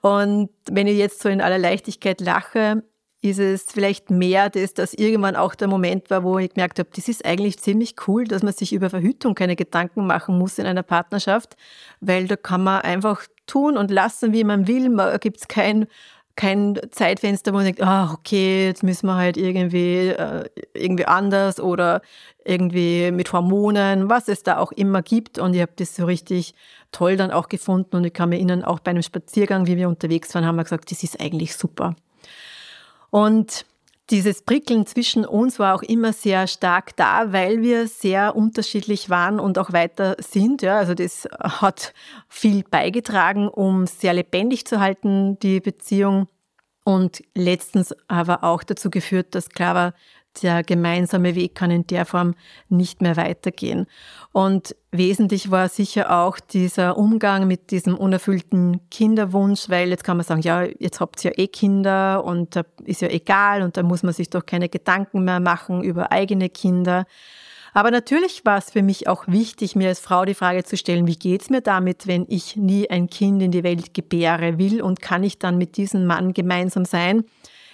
Und 0.00 0.50
wenn 0.70 0.86
ich 0.86 0.96
jetzt 0.96 1.20
so 1.22 1.28
in 1.28 1.40
aller 1.40 1.58
Leichtigkeit 1.58 2.20
lache, 2.20 2.82
ist 3.22 3.38
es 3.38 3.64
vielleicht 3.64 4.10
mehr 4.10 4.48
das, 4.48 4.72
dass 4.72 4.94
irgendwann 4.94 5.36
auch 5.36 5.54
der 5.54 5.68
Moment 5.68 6.08
war, 6.10 6.24
wo 6.24 6.38
ich 6.38 6.54
gemerkt 6.54 6.78
habe, 6.78 6.88
das 6.94 7.06
ist 7.08 7.24
eigentlich 7.24 7.58
ziemlich 7.58 7.94
cool, 8.06 8.24
dass 8.24 8.42
man 8.42 8.54
sich 8.54 8.72
über 8.72 8.88
Verhütung 8.88 9.34
keine 9.34 9.56
Gedanken 9.56 10.06
machen 10.06 10.38
muss 10.38 10.58
in 10.58 10.66
einer 10.66 10.82
Partnerschaft, 10.82 11.56
weil 12.00 12.26
da 12.28 12.36
kann 12.36 12.64
man 12.64 12.80
einfach 12.80 13.26
tun 13.46 13.76
und 13.76 13.90
lassen, 13.90 14.32
wie 14.32 14.44
man 14.44 14.66
will. 14.66 14.94
Da 14.96 15.18
gibt 15.18 15.38
es 15.38 15.48
kein, 15.48 15.86
kein 16.40 16.80
Zeitfenster, 16.90 17.52
wo 17.52 17.56
man 17.56 17.66
denkt, 17.66 17.82
ah, 17.82 18.14
okay, 18.14 18.64
jetzt 18.64 18.82
müssen 18.82 19.06
wir 19.06 19.16
halt 19.16 19.36
irgendwie, 19.36 20.08
äh, 20.08 20.48
irgendwie 20.72 21.04
anders 21.04 21.60
oder 21.60 22.00
irgendwie 22.46 23.10
mit 23.10 23.30
Hormonen, 23.34 24.08
was 24.08 24.26
es 24.26 24.42
da 24.42 24.56
auch 24.56 24.72
immer 24.72 25.02
gibt. 25.02 25.38
Und 25.38 25.52
ich 25.52 25.60
habe 25.60 25.72
das 25.76 25.94
so 25.94 26.06
richtig 26.06 26.54
toll 26.92 27.18
dann 27.18 27.30
auch 27.30 27.50
gefunden 27.50 27.94
und 27.94 28.06
ich 28.06 28.14
kann 28.14 28.30
mir 28.30 28.36
erinnern, 28.36 28.64
auch 28.64 28.80
bei 28.80 28.90
einem 28.90 29.02
Spaziergang, 29.02 29.66
wie 29.66 29.76
wir 29.76 29.86
unterwegs 29.90 30.34
waren, 30.34 30.46
haben 30.46 30.56
wir 30.56 30.64
gesagt, 30.64 30.90
das 30.90 31.02
ist 31.02 31.20
eigentlich 31.20 31.54
super. 31.54 31.94
Und 33.10 33.66
dieses 34.10 34.42
Prickeln 34.42 34.86
zwischen 34.86 35.24
uns 35.24 35.58
war 35.58 35.74
auch 35.74 35.82
immer 35.82 36.12
sehr 36.12 36.46
stark 36.46 36.96
da, 36.96 37.32
weil 37.32 37.62
wir 37.62 37.86
sehr 37.86 38.34
unterschiedlich 38.34 39.08
waren 39.08 39.38
und 39.38 39.58
auch 39.58 39.72
weiter 39.72 40.16
sind. 40.18 40.62
Ja, 40.62 40.78
also 40.78 40.94
das 40.94 41.28
hat 41.40 41.94
viel 42.28 42.64
beigetragen, 42.64 43.48
um 43.48 43.86
sehr 43.86 44.12
lebendig 44.12 44.66
zu 44.66 44.80
halten, 44.80 45.38
die 45.38 45.60
Beziehung. 45.60 46.28
Und 46.82 47.22
letztens 47.34 47.94
aber 48.08 48.42
auch 48.42 48.62
dazu 48.62 48.90
geführt, 48.90 49.34
dass 49.34 49.50
klar 49.50 49.74
war, 49.74 49.94
der 50.42 50.62
gemeinsame 50.62 51.34
Weg 51.34 51.54
kann 51.54 51.70
in 51.70 51.86
der 51.86 52.06
Form 52.06 52.34
nicht 52.68 53.02
mehr 53.02 53.16
weitergehen. 53.16 53.86
Und 54.32 54.76
wesentlich 54.92 55.50
war 55.50 55.68
sicher 55.68 56.16
auch 56.22 56.38
dieser 56.38 56.96
Umgang 56.96 57.46
mit 57.46 57.70
diesem 57.70 57.96
unerfüllten 57.96 58.80
Kinderwunsch, 58.90 59.68
weil 59.68 59.88
jetzt 59.90 60.04
kann 60.04 60.16
man 60.16 60.24
sagen, 60.24 60.42
ja, 60.42 60.62
jetzt 60.62 61.00
habt 61.00 61.24
ihr 61.24 61.32
ja 61.32 61.44
eh 61.44 61.48
Kinder 61.48 62.24
und 62.24 62.56
da 62.56 62.62
ist 62.84 63.02
ja 63.02 63.08
egal 63.08 63.62
und 63.62 63.76
da 63.76 63.82
muss 63.82 64.02
man 64.02 64.14
sich 64.14 64.30
doch 64.30 64.46
keine 64.46 64.68
Gedanken 64.68 65.24
mehr 65.24 65.40
machen 65.40 65.82
über 65.82 66.12
eigene 66.12 66.48
Kinder. 66.48 67.06
Aber 67.72 67.90
natürlich 67.90 68.44
war 68.44 68.58
es 68.58 68.70
für 68.70 68.82
mich 68.82 69.08
auch 69.08 69.28
wichtig, 69.28 69.76
mir 69.76 69.88
als 69.88 70.00
Frau 70.00 70.24
die 70.24 70.34
Frage 70.34 70.64
zu 70.64 70.76
stellen, 70.76 71.06
wie 71.06 71.16
geht 71.16 71.42
es 71.42 71.50
mir 71.50 71.60
damit, 71.60 72.06
wenn 72.06 72.26
ich 72.28 72.56
nie 72.56 72.90
ein 72.90 73.08
Kind 73.08 73.42
in 73.42 73.52
die 73.52 73.62
Welt 73.62 73.94
gebäre 73.94 74.58
will 74.58 74.82
und 74.82 75.00
kann 75.00 75.22
ich 75.22 75.38
dann 75.38 75.56
mit 75.56 75.76
diesem 75.76 76.06
Mann 76.06 76.32
gemeinsam 76.32 76.84
sein? 76.84 77.24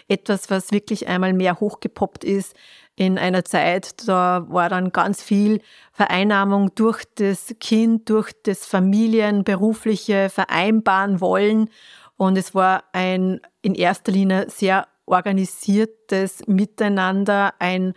Etwas, 0.09 0.51
was 0.51 0.73
wirklich 0.73 1.09
einmal 1.09 1.33
mehr 1.33 1.61
hochgepoppt 1.61 2.25
ist 2.25 2.55
in 2.97 3.19
einer 3.19 3.45
Zeit, 3.45 4.09
da 4.09 4.47
war 4.49 4.71
dann 4.71 4.91
ganz 4.91 5.23
viel 5.23 5.61
Vereinnahmung 5.93 6.75
durch 6.75 7.05
das 7.17 7.55
Kind, 7.61 8.09
durch 8.09 8.33
das 8.43 8.65
Familienberufliche 8.65 10.31
vereinbaren 10.31 11.21
wollen. 11.21 11.69
Und 12.17 12.39
es 12.39 12.55
war 12.55 12.85
ein 12.93 13.41
in 13.61 13.75
erster 13.75 14.13
Linie 14.13 14.49
sehr 14.49 14.89
organisiertes 15.05 16.47
Miteinander, 16.47 17.53
ein 17.59 17.93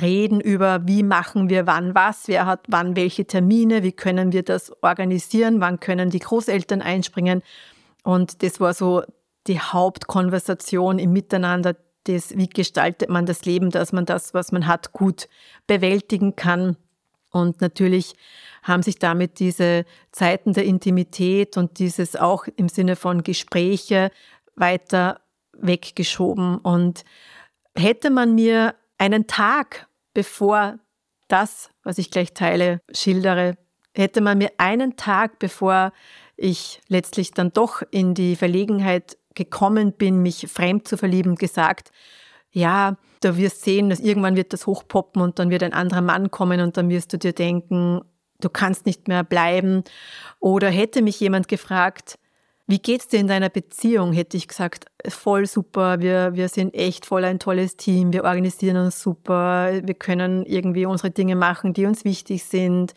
Reden 0.00 0.40
über, 0.40 0.86
wie 0.86 1.02
machen 1.02 1.48
wir 1.48 1.66
wann 1.66 1.94
was, 1.94 2.28
wer 2.28 2.46
hat 2.46 2.66
wann 2.68 2.96
welche 2.96 3.26
Termine, 3.26 3.82
wie 3.82 3.92
können 3.92 4.32
wir 4.32 4.42
das 4.42 4.72
organisieren, 4.82 5.60
wann 5.60 5.80
können 5.80 6.10
die 6.10 6.18
Großeltern 6.18 6.82
einspringen. 6.82 7.42
Und 8.04 8.42
das 8.42 8.60
war 8.60 8.74
so 8.74 9.02
die 9.46 9.60
Hauptkonversation 9.60 10.98
im 10.98 11.12
Miteinander, 11.12 11.76
das, 12.04 12.36
wie 12.36 12.48
gestaltet 12.48 13.08
man 13.08 13.26
das 13.26 13.44
Leben, 13.44 13.70
dass 13.70 13.92
man 13.92 14.06
das, 14.06 14.34
was 14.34 14.52
man 14.52 14.66
hat, 14.66 14.92
gut 14.92 15.28
bewältigen 15.66 16.36
kann. 16.36 16.76
Und 17.30 17.60
natürlich 17.60 18.14
haben 18.62 18.82
sich 18.82 18.98
damit 18.98 19.40
diese 19.40 19.84
Zeiten 20.12 20.52
der 20.52 20.64
Intimität 20.64 21.56
und 21.56 21.78
dieses 21.78 22.16
auch 22.16 22.46
im 22.56 22.68
Sinne 22.68 22.96
von 22.96 23.22
Gespräche 23.22 24.10
weiter 24.54 25.20
weggeschoben. 25.52 26.58
Und 26.58 27.04
hätte 27.74 28.10
man 28.10 28.34
mir 28.34 28.74
einen 28.98 29.26
Tag 29.26 29.88
bevor 30.14 30.78
das, 31.28 31.70
was 31.82 31.98
ich 31.98 32.10
gleich 32.10 32.32
teile, 32.32 32.80
schildere, 32.90 33.56
hätte 33.94 34.20
man 34.20 34.38
mir 34.38 34.52
einen 34.58 34.96
Tag 34.96 35.38
bevor 35.38 35.92
ich 36.36 36.80
letztlich 36.88 37.32
dann 37.32 37.52
doch 37.52 37.82
in 37.90 38.14
die 38.14 38.36
Verlegenheit 38.36 39.16
gekommen 39.36 39.92
bin, 39.92 40.22
mich 40.22 40.48
fremd 40.48 40.88
zu 40.88 40.96
verlieben, 40.96 41.36
gesagt, 41.36 41.92
ja, 42.50 42.96
da 43.20 43.36
wirst 43.36 43.62
sehen, 43.62 43.90
dass 43.90 44.00
irgendwann 44.00 44.36
wird 44.36 44.52
das 44.52 44.66
hochpoppen 44.66 45.22
und 45.22 45.38
dann 45.38 45.50
wird 45.50 45.62
ein 45.62 45.72
anderer 45.72 46.00
Mann 46.00 46.30
kommen 46.30 46.60
und 46.60 46.76
dann 46.76 46.88
wirst 46.88 47.12
du 47.12 47.18
dir 47.18 47.32
denken, 47.32 48.00
du 48.40 48.48
kannst 48.48 48.86
nicht 48.86 49.08
mehr 49.08 49.24
bleiben. 49.24 49.84
Oder 50.40 50.70
hätte 50.70 51.02
mich 51.02 51.20
jemand 51.20 51.48
gefragt, 51.48 52.18
wie 52.66 52.78
geht's 52.78 53.06
dir 53.06 53.20
in 53.20 53.28
deiner 53.28 53.48
Beziehung? 53.48 54.12
Hätte 54.12 54.36
ich 54.36 54.48
gesagt, 54.48 54.86
voll 55.08 55.46
super, 55.46 56.00
wir, 56.00 56.34
wir 56.34 56.48
sind 56.48 56.74
echt 56.74 57.06
voll 57.06 57.24
ein 57.24 57.38
tolles 57.38 57.76
Team, 57.76 58.12
wir 58.12 58.24
organisieren 58.24 58.76
uns 58.76 59.00
super, 59.00 59.70
wir 59.84 59.94
können 59.94 60.44
irgendwie 60.46 60.86
unsere 60.86 61.10
Dinge 61.10 61.36
machen, 61.36 61.74
die 61.74 61.86
uns 61.86 62.04
wichtig 62.04 62.42
sind. 62.44 62.94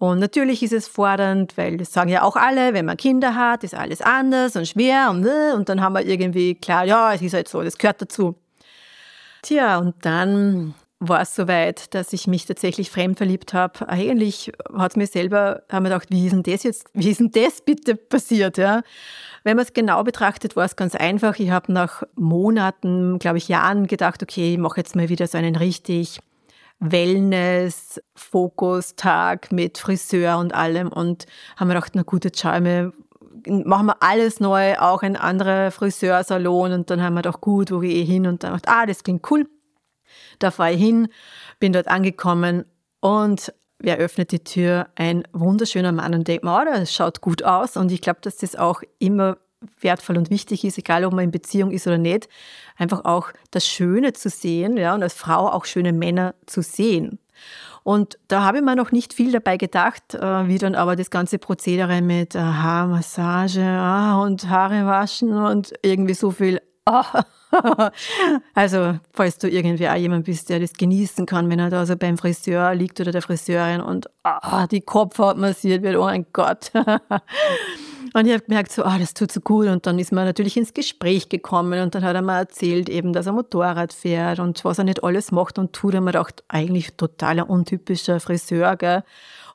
Und 0.00 0.18
natürlich 0.18 0.62
ist 0.62 0.72
es 0.72 0.88
fordernd, 0.88 1.58
weil 1.58 1.76
das 1.76 1.92
sagen 1.92 2.08
ja 2.08 2.22
auch 2.22 2.34
alle, 2.34 2.72
wenn 2.72 2.86
man 2.86 2.96
Kinder 2.96 3.34
hat, 3.34 3.64
ist 3.64 3.74
alles 3.74 4.00
anders 4.00 4.56
und 4.56 4.66
schwer 4.66 5.10
und, 5.10 5.26
und 5.54 5.68
dann 5.68 5.82
haben 5.82 5.92
wir 5.92 6.06
irgendwie 6.06 6.54
klar, 6.54 6.86
ja, 6.86 7.12
es 7.12 7.20
ist 7.20 7.34
halt 7.34 7.48
so, 7.48 7.62
das 7.62 7.76
gehört 7.76 8.00
dazu. 8.00 8.34
Tja, 9.42 9.76
und 9.76 9.94
dann 10.00 10.74
war 11.00 11.20
es 11.20 11.34
soweit, 11.34 11.92
dass 11.94 12.14
ich 12.14 12.26
mich 12.26 12.46
tatsächlich 12.46 12.90
fremd 12.90 13.18
verliebt 13.18 13.52
habe. 13.52 13.86
Eigentlich 13.90 14.50
hat 14.74 14.92
es 14.92 14.96
mir 14.96 15.06
selber, 15.06 15.64
haben 15.70 15.84
wir 15.84 15.90
gedacht, 15.90 16.08
wie 16.08 16.24
ist 16.24 16.32
denn 16.32 16.44
das 16.44 16.62
jetzt, 16.62 16.86
wie 16.94 17.10
ist 17.10 17.20
denn 17.20 17.30
das 17.30 17.60
bitte 17.60 17.94
passiert, 17.94 18.56
ja? 18.56 18.80
Wenn 19.44 19.56
man 19.56 19.66
es 19.66 19.74
genau 19.74 20.02
betrachtet, 20.02 20.56
war 20.56 20.64
es 20.64 20.76
ganz 20.76 20.94
einfach. 20.94 21.38
Ich 21.38 21.50
habe 21.50 21.70
nach 21.70 22.04
Monaten, 22.14 23.18
glaube 23.18 23.36
ich, 23.36 23.48
Jahren 23.48 23.86
gedacht, 23.86 24.22
okay, 24.22 24.54
ich 24.54 24.58
mache 24.58 24.80
jetzt 24.80 24.96
mal 24.96 25.10
wieder 25.10 25.26
so 25.26 25.36
einen 25.36 25.56
richtig 25.56 26.20
Wellness-Fokus-Tag 26.80 29.52
mit 29.52 29.78
Friseur 29.78 30.38
und 30.38 30.52
allem 30.54 30.88
und 30.88 31.26
haben 31.56 31.68
wir 31.68 31.74
gedacht, 31.74 31.92
na 31.94 32.02
gut, 32.02 32.24
jetzt 32.24 32.40
schauen 32.40 32.64
wir, 32.64 32.92
machen 33.46 33.86
wir 33.86 34.02
alles 34.02 34.40
neu, 34.40 34.76
auch 34.78 35.02
ein 35.02 35.16
anderer 35.16 35.70
Friseursalon 35.70 36.72
und 36.72 36.90
dann 36.90 37.00
haben 37.02 37.14
wir 37.14 37.22
gedacht, 37.22 37.40
gut, 37.40 37.70
wo 37.70 37.78
gehe 37.78 38.02
ich 38.02 38.08
hin 38.08 38.26
und 38.26 38.42
dann 38.42 38.54
gedacht, 38.54 38.74
ah, 38.74 38.86
das 38.86 39.04
klingt 39.04 39.30
cool. 39.30 39.48
Da 40.38 40.50
fahre 40.50 40.72
ich 40.72 40.80
hin, 40.80 41.08
bin 41.58 41.72
dort 41.72 41.88
angekommen 41.88 42.64
und 43.00 43.52
wer 43.78 43.98
öffnet 43.98 44.32
die 44.32 44.44
Tür? 44.44 44.88
Ein 44.94 45.24
wunderschöner 45.32 45.92
Mann 45.92 46.14
und 46.14 46.28
denkt 46.28 46.44
mir, 46.44 46.60
oh, 46.60 46.64
das 46.64 46.92
schaut 46.92 47.20
gut 47.20 47.42
aus 47.42 47.76
und 47.76 47.92
ich 47.92 48.00
glaube, 48.00 48.20
dass 48.22 48.38
das 48.38 48.56
auch 48.56 48.82
immer 48.98 49.36
wertvoll 49.80 50.16
und 50.16 50.30
wichtig 50.30 50.64
ist, 50.64 50.78
egal 50.78 51.04
ob 51.04 51.12
man 51.12 51.24
in 51.24 51.30
Beziehung 51.30 51.70
ist 51.70 51.86
oder 51.86 51.98
nicht, 51.98 52.28
einfach 52.76 53.04
auch 53.04 53.30
das 53.50 53.66
Schöne 53.66 54.12
zu 54.12 54.28
sehen, 54.28 54.76
ja, 54.76 54.94
und 54.94 55.02
als 55.02 55.14
Frau 55.14 55.48
auch 55.48 55.64
schöne 55.64 55.92
Männer 55.92 56.34
zu 56.46 56.62
sehen. 56.62 57.18
Und 57.82 58.18
da 58.28 58.42
habe 58.42 58.58
ich 58.58 58.64
mir 58.64 58.76
noch 58.76 58.92
nicht 58.92 59.14
viel 59.14 59.32
dabei 59.32 59.56
gedacht, 59.56 60.14
äh, 60.14 60.48
wie 60.48 60.58
dann 60.58 60.74
aber 60.74 60.96
das 60.96 61.10
ganze 61.10 61.38
Prozedere 61.38 62.02
mit 62.02 62.34
Haarmassage 62.34 63.64
ah, 63.64 64.22
und 64.22 64.48
Haare 64.48 64.86
waschen 64.86 65.32
und 65.32 65.72
irgendwie 65.82 66.14
so 66.14 66.30
viel. 66.30 66.60
Ah. 66.84 67.24
also, 68.54 68.98
falls 69.12 69.38
du 69.38 69.48
irgendwie 69.48 69.88
auch 69.88 69.96
jemand 69.96 70.26
bist, 70.26 70.50
der 70.50 70.60
das 70.60 70.72
genießen 70.74 71.26
kann, 71.26 71.48
wenn 71.50 71.58
er 71.58 71.70
da 71.70 71.84
so 71.86 71.96
beim 71.96 72.16
Friseur 72.16 72.74
liegt 72.74 73.00
oder 73.00 73.12
der 73.12 73.22
Friseurin 73.22 73.80
und 73.80 74.08
ah, 74.22 74.66
die 74.66 74.82
Kopfhaut 74.82 75.36
massiert 75.36 75.82
wird, 75.82 75.96
oh 75.96 76.04
mein 76.04 76.26
Gott. 76.32 76.70
Und 78.12 78.26
ich 78.26 78.32
habe 78.32 78.44
gemerkt, 78.44 78.72
so, 78.72 78.84
ah, 78.84 78.98
das 78.98 79.14
tut 79.14 79.30
so 79.30 79.40
gut. 79.40 79.66
Und 79.66 79.86
dann 79.86 79.98
ist 79.98 80.12
man 80.12 80.24
natürlich 80.24 80.56
ins 80.56 80.74
Gespräch 80.74 81.28
gekommen 81.28 81.80
und 81.80 81.94
dann 81.94 82.02
hat 82.02 82.14
er 82.14 82.22
mir 82.22 82.38
erzählt, 82.38 82.88
eben, 82.88 83.12
dass 83.12 83.26
er 83.26 83.32
Motorrad 83.32 83.92
fährt 83.92 84.40
und 84.40 84.64
was 84.64 84.78
er 84.78 84.84
nicht 84.84 85.04
alles 85.04 85.30
macht 85.32 85.58
und 85.58 85.72
tut. 85.72 85.94
Und 85.94 86.04
man 86.04 86.12
gedacht, 86.12 86.42
eigentlich 86.48 86.94
totaler 86.96 87.48
untypischer 87.48 88.18
Friseur, 88.20 88.76
gell? 88.76 89.04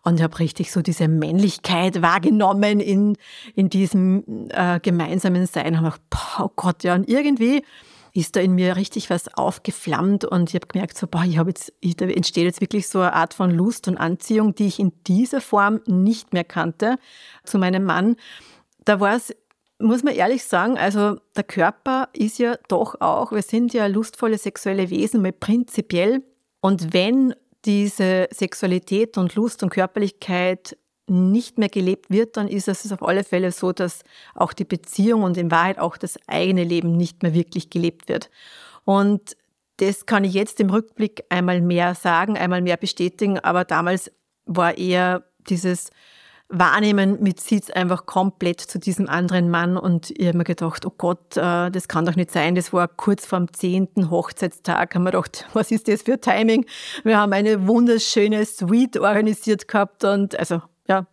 Und 0.03 0.17
ich 0.17 0.23
habe 0.23 0.37
richtig 0.37 0.71
so 0.71 0.81
diese 0.81 1.07
Männlichkeit 1.07 2.01
wahrgenommen 2.01 2.79
in, 2.79 3.17
in 3.55 3.69
diesem 3.69 4.49
äh, 4.49 4.79
gemeinsamen 4.79 5.47
Sein. 5.47 5.67
Und 5.67 5.77
habe 5.77 5.97
gedacht, 5.97 6.39
oh 6.39 6.49
Gott, 6.55 6.83
ja. 6.83 6.93
Und 6.93 7.09
irgendwie 7.09 7.63
ist 8.15 8.37
da 8.37 8.39
in 8.39 8.55
mir 8.55 8.77
richtig 8.77 9.09
was 9.09 9.27
aufgeflammt 9.35 10.23
und 10.23 10.49
ich 10.49 10.55
habe 10.55 10.67
gemerkt, 10.67 10.97
so, 10.97 11.05
boah, 11.05 11.25
ich 11.25 11.37
habe 11.37 11.49
jetzt, 11.49 11.73
ich, 11.81 11.97
da 11.97 12.05
entsteht 12.05 12.45
jetzt 12.45 12.61
wirklich 12.61 12.87
so 12.87 13.01
eine 13.01 13.13
Art 13.13 13.33
von 13.33 13.51
Lust 13.51 13.89
und 13.89 13.97
Anziehung, 13.97 14.55
die 14.55 14.67
ich 14.67 14.79
in 14.79 14.93
dieser 15.05 15.41
Form 15.41 15.81
nicht 15.85 16.31
mehr 16.31 16.45
kannte 16.45 16.95
zu 17.43 17.57
meinem 17.57 17.83
Mann. 17.83 18.15
Da 18.85 19.01
war 19.01 19.17
es, 19.17 19.35
muss 19.79 20.03
man 20.03 20.15
ehrlich 20.15 20.45
sagen, 20.45 20.77
also 20.77 21.17
der 21.35 21.43
Körper 21.43 22.07
ist 22.13 22.39
ja 22.39 22.55
doch 22.69 23.01
auch, 23.01 23.33
wir 23.33 23.41
sind 23.41 23.73
ja 23.73 23.87
lustvolle 23.87 24.37
sexuelle 24.37 24.89
Wesen, 24.89 25.21
mal 25.21 25.33
prinzipiell. 25.33 26.23
Und 26.61 26.93
wenn 26.93 27.35
diese 27.65 28.29
Sexualität 28.31 29.17
und 29.17 29.35
Lust 29.35 29.61
und 29.61 29.71
Körperlichkeit 29.71 30.77
nicht 31.07 31.57
mehr 31.57 31.69
gelebt 31.69 32.09
wird, 32.09 32.37
dann 32.37 32.47
ist 32.47 32.67
es 32.67 32.91
auf 32.91 33.03
alle 33.03 33.23
Fälle 33.23 33.51
so, 33.51 33.71
dass 33.71 34.01
auch 34.33 34.53
die 34.53 34.65
Beziehung 34.65 35.23
und 35.23 35.37
in 35.37 35.51
Wahrheit 35.51 35.79
auch 35.79 35.97
das 35.97 36.17
eigene 36.27 36.63
Leben 36.63 36.97
nicht 36.97 37.23
mehr 37.23 37.33
wirklich 37.33 37.69
gelebt 37.69 38.09
wird. 38.09 38.29
Und 38.85 39.35
das 39.77 40.05
kann 40.05 40.23
ich 40.23 40.33
jetzt 40.33 40.59
im 40.59 40.69
Rückblick 40.69 41.25
einmal 41.29 41.61
mehr 41.61 41.95
sagen, 41.95 42.37
einmal 42.37 42.61
mehr 42.61 42.77
bestätigen, 42.77 43.39
aber 43.39 43.65
damals 43.65 44.11
war 44.45 44.77
eher 44.77 45.23
dieses 45.47 45.89
wahrnehmen 46.47 47.21
mit 47.21 47.39
Sitz 47.39 47.71
einfach 47.71 48.05
komplett 48.05 48.61
zu 48.61 48.77
diesem 48.79 49.09
anderen 49.09 49.49
Mann 49.49 49.77
und 49.77 50.11
ich 50.11 50.27
habe 50.27 50.37
mir 50.37 50.43
gedacht, 50.43 50.85
oh 50.85 50.93
Gott, 50.95 51.35
äh, 51.37 51.71
das 51.71 51.87
kann 51.87 52.05
doch 52.05 52.15
nicht 52.15 52.31
sein. 52.31 52.53
Das 52.53 52.71
war 52.71 52.87
kurz 52.87 53.25
vorm 53.25 53.51
zehnten 53.51 54.11
Hochzeitstag, 54.11 54.93
haben 54.93 55.03
wir 55.03 55.11
gedacht, 55.11 55.47
was 55.53 55.71
ist 55.71 55.87
das 55.87 56.03
für 56.03 56.19
Timing? 56.19 56.65
Wir 57.03 57.17
haben 57.17 57.33
eine 57.33 57.67
wunderschöne 57.67 58.45
Suite 58.45 58.97
organisiert 58.97 59.67
gehabt 59.67 60.03
und 60.03 60.37
also 60.37 60.61
ja, 60.87 61.07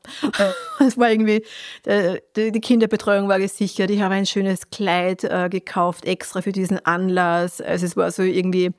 es 0.81 0.99
war 0.99 1.11
irgendwie, 1.11 1.45
äh, 1.87 2.21
die 2.37 2.61
Kinderbetreuung 2.61 3.29
war 3.29 3.39
gesichert, 3.39 3.91
ich 3.91 4.03
habe 4.03 4.15
ein 4.15 4.27
schönes 4.27 4.71
Kleid 4.71 5.25
äh, 5.25 5.49
gekauft, 5.49 6.05
extra 6.05 6.43
für 6.43 6.53
diesen 6.53 6.85
Anlass. 6.85 7.61
Also 7.61 7.87
es 7.87 7.97
war 7.97 8.11
so 8.11 8.23
irgendwie 8.23 8.73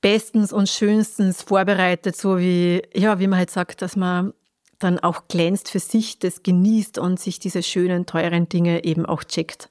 bestens 0.00 0.52
und 0.52 0.68
schönstens 0.68 1.42
vorbereitet, 1.42 2.16
so 2.16 2.38
wie, 2.38 2.82
ja, 2.94 3.18
wie 3.18 3.26
man 3.26 3.38
halt 3.38 3.50
sagt, 3.50 3.82
dass 3.82 3.96
man 3.96 4.34
dann 4.78 4.98
auch 4.98 5.28
glänzt 5.28 5.70
für 5.70 5.78
sich, 5.78 6.18
das 6.18 6.42
genießt 6.42 6.98
und 6.98 7.18
sich 7.18 7.38
diese 7.38 7.62
schönen, 7.62 8.06
teuren 8.06 8.48
Dinge 8.48 8.84
eben 8.84 9.06
auch 9.06 9.24
checkt. 9.24 9.70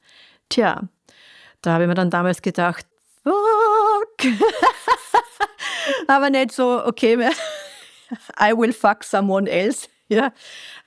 Tja, 0.50 0.81
da 1.62 1.73
habe 1.73 1.83
ich 1.83 1.88
mir 1.88 1.93
dann 1.93 2.09
damals 2.09 2.41
gedacht, 2.41 2.85
fuck. 3.23 3.35
Aber 6.07 6.29
nicht 6.29 6.51
so, 6.51 6.83
okay, 6.85 7.17
I 8.39 8.53
will 8.57 8.73
fuck 8.73 9.03
someone 9.03 9.50
else. 9.50 9.88
Ja, 10.10 10.31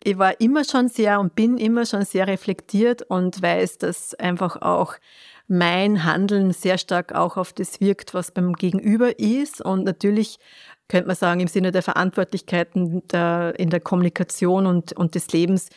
ich 0.05 0.19
war 0.19 0.41
immer 0.41 0.65
schon 0.65 0.89
sehr 0.89 1.19
und 1.19 1.35
bin 1.35 1.57
immer 1.59 1.87
schon 1.87 2.05
sehr 2.05 2.27
reflektiert 2.29 3.03
und 3.03 3.41
weiß, 3.43 3.79
dass 3.79 4.15
einfach 4.15 4.61
auch 4.63 4.95
mein 5.49 6.05
Handeln 6.05 6.53
sehr 6.53 6.79
stark 6.79 7.15
auch 7.15 7.37
auf 7.37 7.53
das 7.53 7.81
wirkt, 7.81 8.15
was 8.15 8.31
beim 8.31 8.53
Gegenüber 8.55 9.19
ist. 9.19 9.61
Und 9.61 9.85
natürlich 9.85 10.39
könnte 10.89 11.07
man 11.07 11.17
sagen, 11.17 11.41
im 11.41 11.49
Sinne 11.49 11.73
der 11.73 11.83
Verantwortlichkeiten 11.83 13.07
der, 13.09 13.55
in 13.59 13.71
der 13.71 13.81
Kommunikation 13.81 14.67
und, 14.67 14.93
und 14.93 15.15
des 15.15 15.29
Lebens 15.33 15.69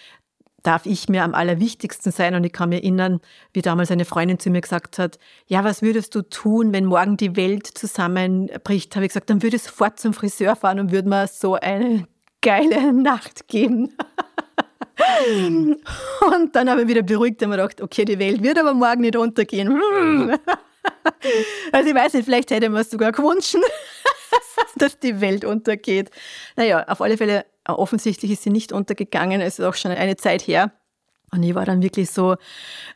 darf 0.63 0.85
ich 0.85 1.07
mir 1.07 1.23
am 1.23 1.33
allerwichtigsten 1.33 2.11
sein. 2.11 2.35
Und 2.35 2.43
ich 2.43 2.51
kann 2.51 2.69
mir 2.69 2.77
erinnern, 2.77 3.21
wie 3.53 3.61
damals 3.61 3.91
eine 3.91 4.05
Freundin 4.05 4.39
zu 4.39 4.49
mir 4.49 4.61
gesagt 4.61 4.99
hat, 4.99 5.17
ja, 5.47 5.63
was 5.63 5.81
würdest 5.81 6.15
du 6.15 6.21
tun, 6.23 6.73
wenn 6.73 6.85
morgen 6.85 7.17
die 7.17 7.35
Welt 7.35 7.67
zusammenbricht? 7.67 8.95
Habe 8.95 9.05
ich 9.05 9.11
gesagt, 9.11 9.29
dann 9.29 9.41
würde 9.41 9.55
ich 9.55 9.63
sofort 9.63 9.99
zum 9.99 10.13
Friseur 10.13 10.55
fahren 10.55 10.79
und 10.79 10.91
würde 10.91 11.09
mir 11.09 11.27
so 11.27 11.55
eine 11.55 12.07
geile 12.41 12.93
Nacht 12.93 13.47
geben. 13.47 13.95
und 16.33 16.55
dann 16.55 16.69
habe 16.69 16.81
ich 16.81 16.87
wieder 16.87 17.03
beruhigt 17.03 17.41
und 17.41 17.49
mir 17.49 17.57
gedacht, 17.57 17.81
okay, 17.81 18.05
die 18.05 18.19
Welt 18.19 18.43
wird 18.43 18.59
aber 18.59 18.73
morgen 18.73 19.01
nicht 19.01 19.15
untergehen. 19.15 19.81
also 21.71 21.89
ich 21.89 21.95
weiß 21.95 22.13
nicht, 22.13 22.25
vielleicht 22.25 22.51
hätte 22.51 22.69
man 22.69 22.81
es 22.81 22.89
sogar 22.89 23.11
gewünscht. 23.11 23.55
dass 24.75 24.99
die 24.99 25.21
Welt 25.21 25.45
untergeht. 25.45 26.09
Naja, 26.55 26.83
auf 26.87 27.01
alle 27.01 27.17
Fälle, 27.17 27.45
äh, 27.67 27.71
offensichtlich 27.71 28.31
ist 28.31 28.43
sie 28.43 28.49
nicht 28.49 28.71
untergegangen. 28.71 29.41
Es 29.41 29.59
ist 29.59 29.65
auch 29.65 29.75
schon 29.75 29.91
eine 29.91 30.17
Zeit 30.17 30.47
her. 30.47 30.71
Und 31.31 31.43
ich 31.43 31.55
war 31.55 31.65
dann 31.65 31.81
wirklich 31.81 32.11
so 32.11 32.35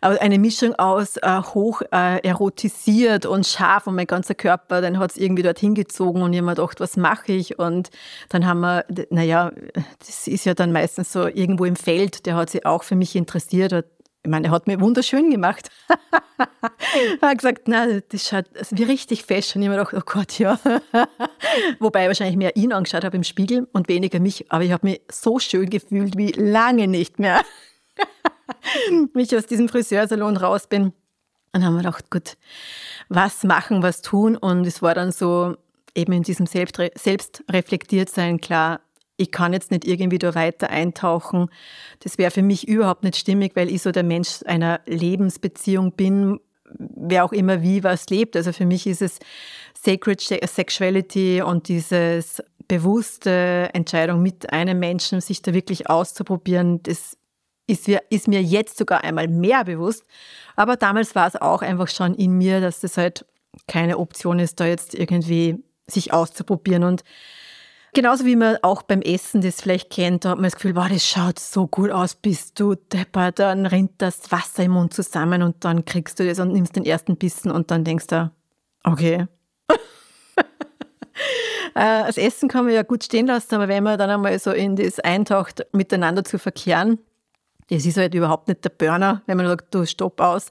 eine 0.01 0.39
Mischung 0.39 0.73
aus 0.75 1.17
äh, 1.17 1.41
hoch 1.41 1.81
äh, 1.91 2.19
erotisiert 2.27 3.25
und 3.25 3.45
scharf 3.45 3.87
und 3.87 3.95
mein 3.95 4.07
ganzer 4.07 4.35
Körper, 4.35 4.81
dann 4.81 4.99
hat 4.99 5.11
es 5.11 5.17
irgendwie 5.17 5.43
dorthin 5.43 5.75
gezogen 5.75 6.21
und 6.21 6.33
ich 6.33 6.39
habe 6.39 6.47
mir 6.47 6.55
gedacht, 6.55 6.79
was 6.79 6.97
mache 6.97 7.31
ich? 7.31 7.59
Und 7.59 7.89
dann 8.29 8.45
haben 8.45 8.61
wir, 8.61 8.85
naja, 9.09 9.51
das 9.99 10.27
ist 10.27 10.45
ja 10.45 10.53
dann 10.53 10.71
meistens 10.71 11.11
so 11.11 11.27
irgendwo 11.27 11.65
im 11.65 11.75
Feld, 11.75 12.25
der 12.25 12.35
hat 12.35 12.49
sich 12.49 12.65
auch 12.65 12.83
für 12.83 12.95
mich 12.95 13.15
interessiert, 13.15 13.85
ich 14.25 14.29
meine, 14.29 14.47
er 14.47 14.51
hat 14.51 14.67
mir 14.67 14.79
wunderschön 14.79 15.29
gemacht. 15.29 15.69
er 17.21 17.29
hat 17.29 17.37
gesagt, 17.37 17.63
na, 17.65 17.99
das 17.99 18.25
schaut 18.25 18.45
wie 18.71 18.83
richtig 18.83 19.25
fesch. 19.25 19.53
Und 19.53 19.61
ich 19.61 19.67
habe 19.67 19.77
mir 19.77 19.85
gedacht, 19.85 19.93
oh 19.93 20.11
Gott, 20.13 20.39
ja. 20.39 20.57
Wobei 21.79 22.03
ich 22.03 22.07
wahrscheinlich 22.07 22.37
mehr 22.37 22.55
ihn 22.55 22.71
angeschaut 22.71 23.03
habe 23.03 23.17
im 23.17 23.25
Spiegel 23.25 23.67
und 23.73 23.89
weniger 23.89 24.21
mich. 24.21 24.49
Aber 24.49 24.63
ich 24.63 24.71
habe 24.71 24.87
mich 24.87 25.01
so 25.11 25.39
schön 25.39 25.69
gefühlt 25.69 26.17
wie 26.17 26.31
lange 26.31 26.87
nicht 26.87 27.19
mehr. 27.19 27.41
Wie 29.13 29.21
ich 29.21 29.35
aus 29.35 29.45
diesem 29.45 29.69
Friseursalon 29.69 30.37
raus 30.37 30.67
bin. 30.67 30.85
Und 30.85 30.93
dann 31.61 31.65
haben 31.65 31.73
wir 31.73 31.83
gedacht, 31.83 32.09
gut, 32.09 32.37
was 33.09 33.43
machen, 33.43 33.83
was 33.83 34.01
tun. 34.01 34.35
Und 34.35 34.65
es 34.65 34.81
war 34.81 34.95
dann 34.95 35.11
so, 35.11 35.55
eben 35.95 36.13
in 36.13 36.23
diesem 36.23 36.45
Selbstreflektiertsein 36.45 38.41
klar, 38.41 38.81
ich 39.15 39.31
kann 39.31 39.53
jetzt 39.53 39.71
nicht 39.71 39.85
irgendwie 39.85 40.17
da 40.17 40.33
weiter 40.33 40.69
eintauchen. 40.69 41.49
Das 41.99 42.17
wäre 42.17 42.31
für 42.31 42.41
mich 42.41 42.67
überhaupt 42.67 43.03
nicht 43.03 43.15
stimmig, 43.15 43.55
weil 43.55 43.69
ich 43.69 43.83
so 43.83 43.91
der 43.91 44.03
Mensch 44.03 44.39
einer 44.45 44.81
Lebensbeziehung 44.85 45.91
bin, 45.93 46.39
wer 46.75 47.23
auch 47.23 47.31
immer 47.31 47.61
wie 47.61 47.83
was 47.83 48.09
lebt. 48.09 48.35
Also 48.35 48.51
für 48.51 48.65
mich 48.65 48.87
ist 48.87 49.03
es 49.03 49.19
Sacred 49.79 50.19
Sexuality 50.19 51.43
und 51.43 51.67
dieses 51.67 52.41
bewusste 52.67 53.69
Entscheidung 53.73 54.23
mit 54.23 54.51
einem 54.51 54.79
Menschen, 54.79 55.21
sich 55.21 55.41
da 55.43 55.53
wirklich 55.53 55.89
auszuprobieren, 55.89 56.81
das 56.81 57.17
ist 57.67 57.87
mir, 57.87 58.01
ist 58.09 58.27
mir 58.27 58.41
jetzt 58.41 58.77
sogar 58.77 59.03
einmal 59.03 59.27
mehr 59.27 59.63
bewusst. 59.63 60.03
Aber 60.55 60.75
damals 60.75 61.15
war 61.15 61.27
es 61.27 61.35
auch 61.35 61.61
einfach 61.61 61.87
schon 61.87 62.13
in 62.13 62.37
mir, 62.37 62.61
dass 62.61 62.81
das 62.81 62.97
halt 62.97 63.25
keine 63.67 63.97
Option 63.97 64.39
ist, 64.39 64.59
da 64.59 64.65
jetzt 64.65 64.93
irgendwie 64.93 65.63
sich 65.87 66.13
auszuprobieren. 66.13 66.83
Und 66.83 67.03
Genauso 67.95 68.25
wie 68.25 68.35
man 68.35 68.57
auch 68.63 68.81
beim 68.81 69.03
Essen 69.03 69.41
das 69.41 69.61
vielleicht 69.61 69.91
kennt, 69.91 70.25
da 70.25 70.31
hat 70.31 70.37
man 70.37 70.45
das 70.45 70.55
Gefühl, 70.55 70.75
wow, 70.75 70.89
das 70.89 71.07
schaut 71.07 71.37
so 71.37 71.67
gut 71.67 71.91
aus, 71.91 72.15
bist 72.15 72.59
du 72.59 72.73
depper, 72.73 73.31
dann 73.31 73.67
rinnt 73.67 73.91
das 73.99 74.31
Wasser 74.31 74.63
im 74.63 74.71
Mund 74.71 74.95
zusammen 74.95 75.43
und 75.43 75.63
dann 75.63 75.85
kriegst 75.85 76.19
du 76.19 76.25
das 76.25 76.39
und 76.39 76.53
nimmst 76.53 76.75
den 76.75 76.85
ersten 76.85 77.17
Bissen 77.17 77.51
und 77.51 77.69
dann 77.69 77.83
denkst 77.83 78.07
du, 78.07 78.31
okay. 78.83 79.27
Äh, 81.75 82.05
das 82.05 82.17
Essen 82.17 82.49
kann 82.49 82.65
man 82.65 82.73
ja 82.73 82.83
gut 82.83 83.03
stehen 83.03 83.25
lassen, 83.25 83.55
aber 83.55 83.67
wenn 83.67 83.83
man 83.83 83.97
dann 83.97 84.09
einmal 84.09 84.37
so 84.37 84.51
in 84.51 84.75
das 84.75 84.99
eintaucht, 84.99 85.65
miteinander 85.71 86.23
zu 86.23 86.37
verkehren, 86.37 86.99
das 87.69 87.85
ist 87.85 87.97
halt 87.97 88.13
überhaupt 88.13 88.47
nicht 88.47 88.63
der 88.63 88.69
Burner, 88.69 89.21
wenn 89.25 89.37
man 89.37 89.47
sagt, 89.47 89.73
du 89.73 89.85
stopp 89.85 90.19
aus. 90.21 90.49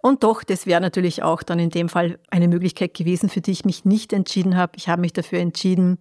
Und 0.00 0.22
doch, 0.22 0.44
das 0.44 0.66
wäre 0.66 0.80
natürlich 0.80 1.22
auch 1.22 1.42
dann 1.42 1.58
in 1.58 1.70
dem 1.70 1.88
Fall 1.88 2.18
eine 2.30 2.48
Möglichkeit 2.48 2.94
gewesen, 2.94 3.28
für 3.28 3.40
die 3.40 3.50
ich 3.50 3.64
mich 3.64 3.84
nicht 3.84 4.12
entschieden 4.12 4.56
habe. 4.56 4.72
Ich 4.76 4.88
habe 4.88 5.00
mich 5.00 5.12
dafür 5.12 5.40
entschieden, 5.40 5.98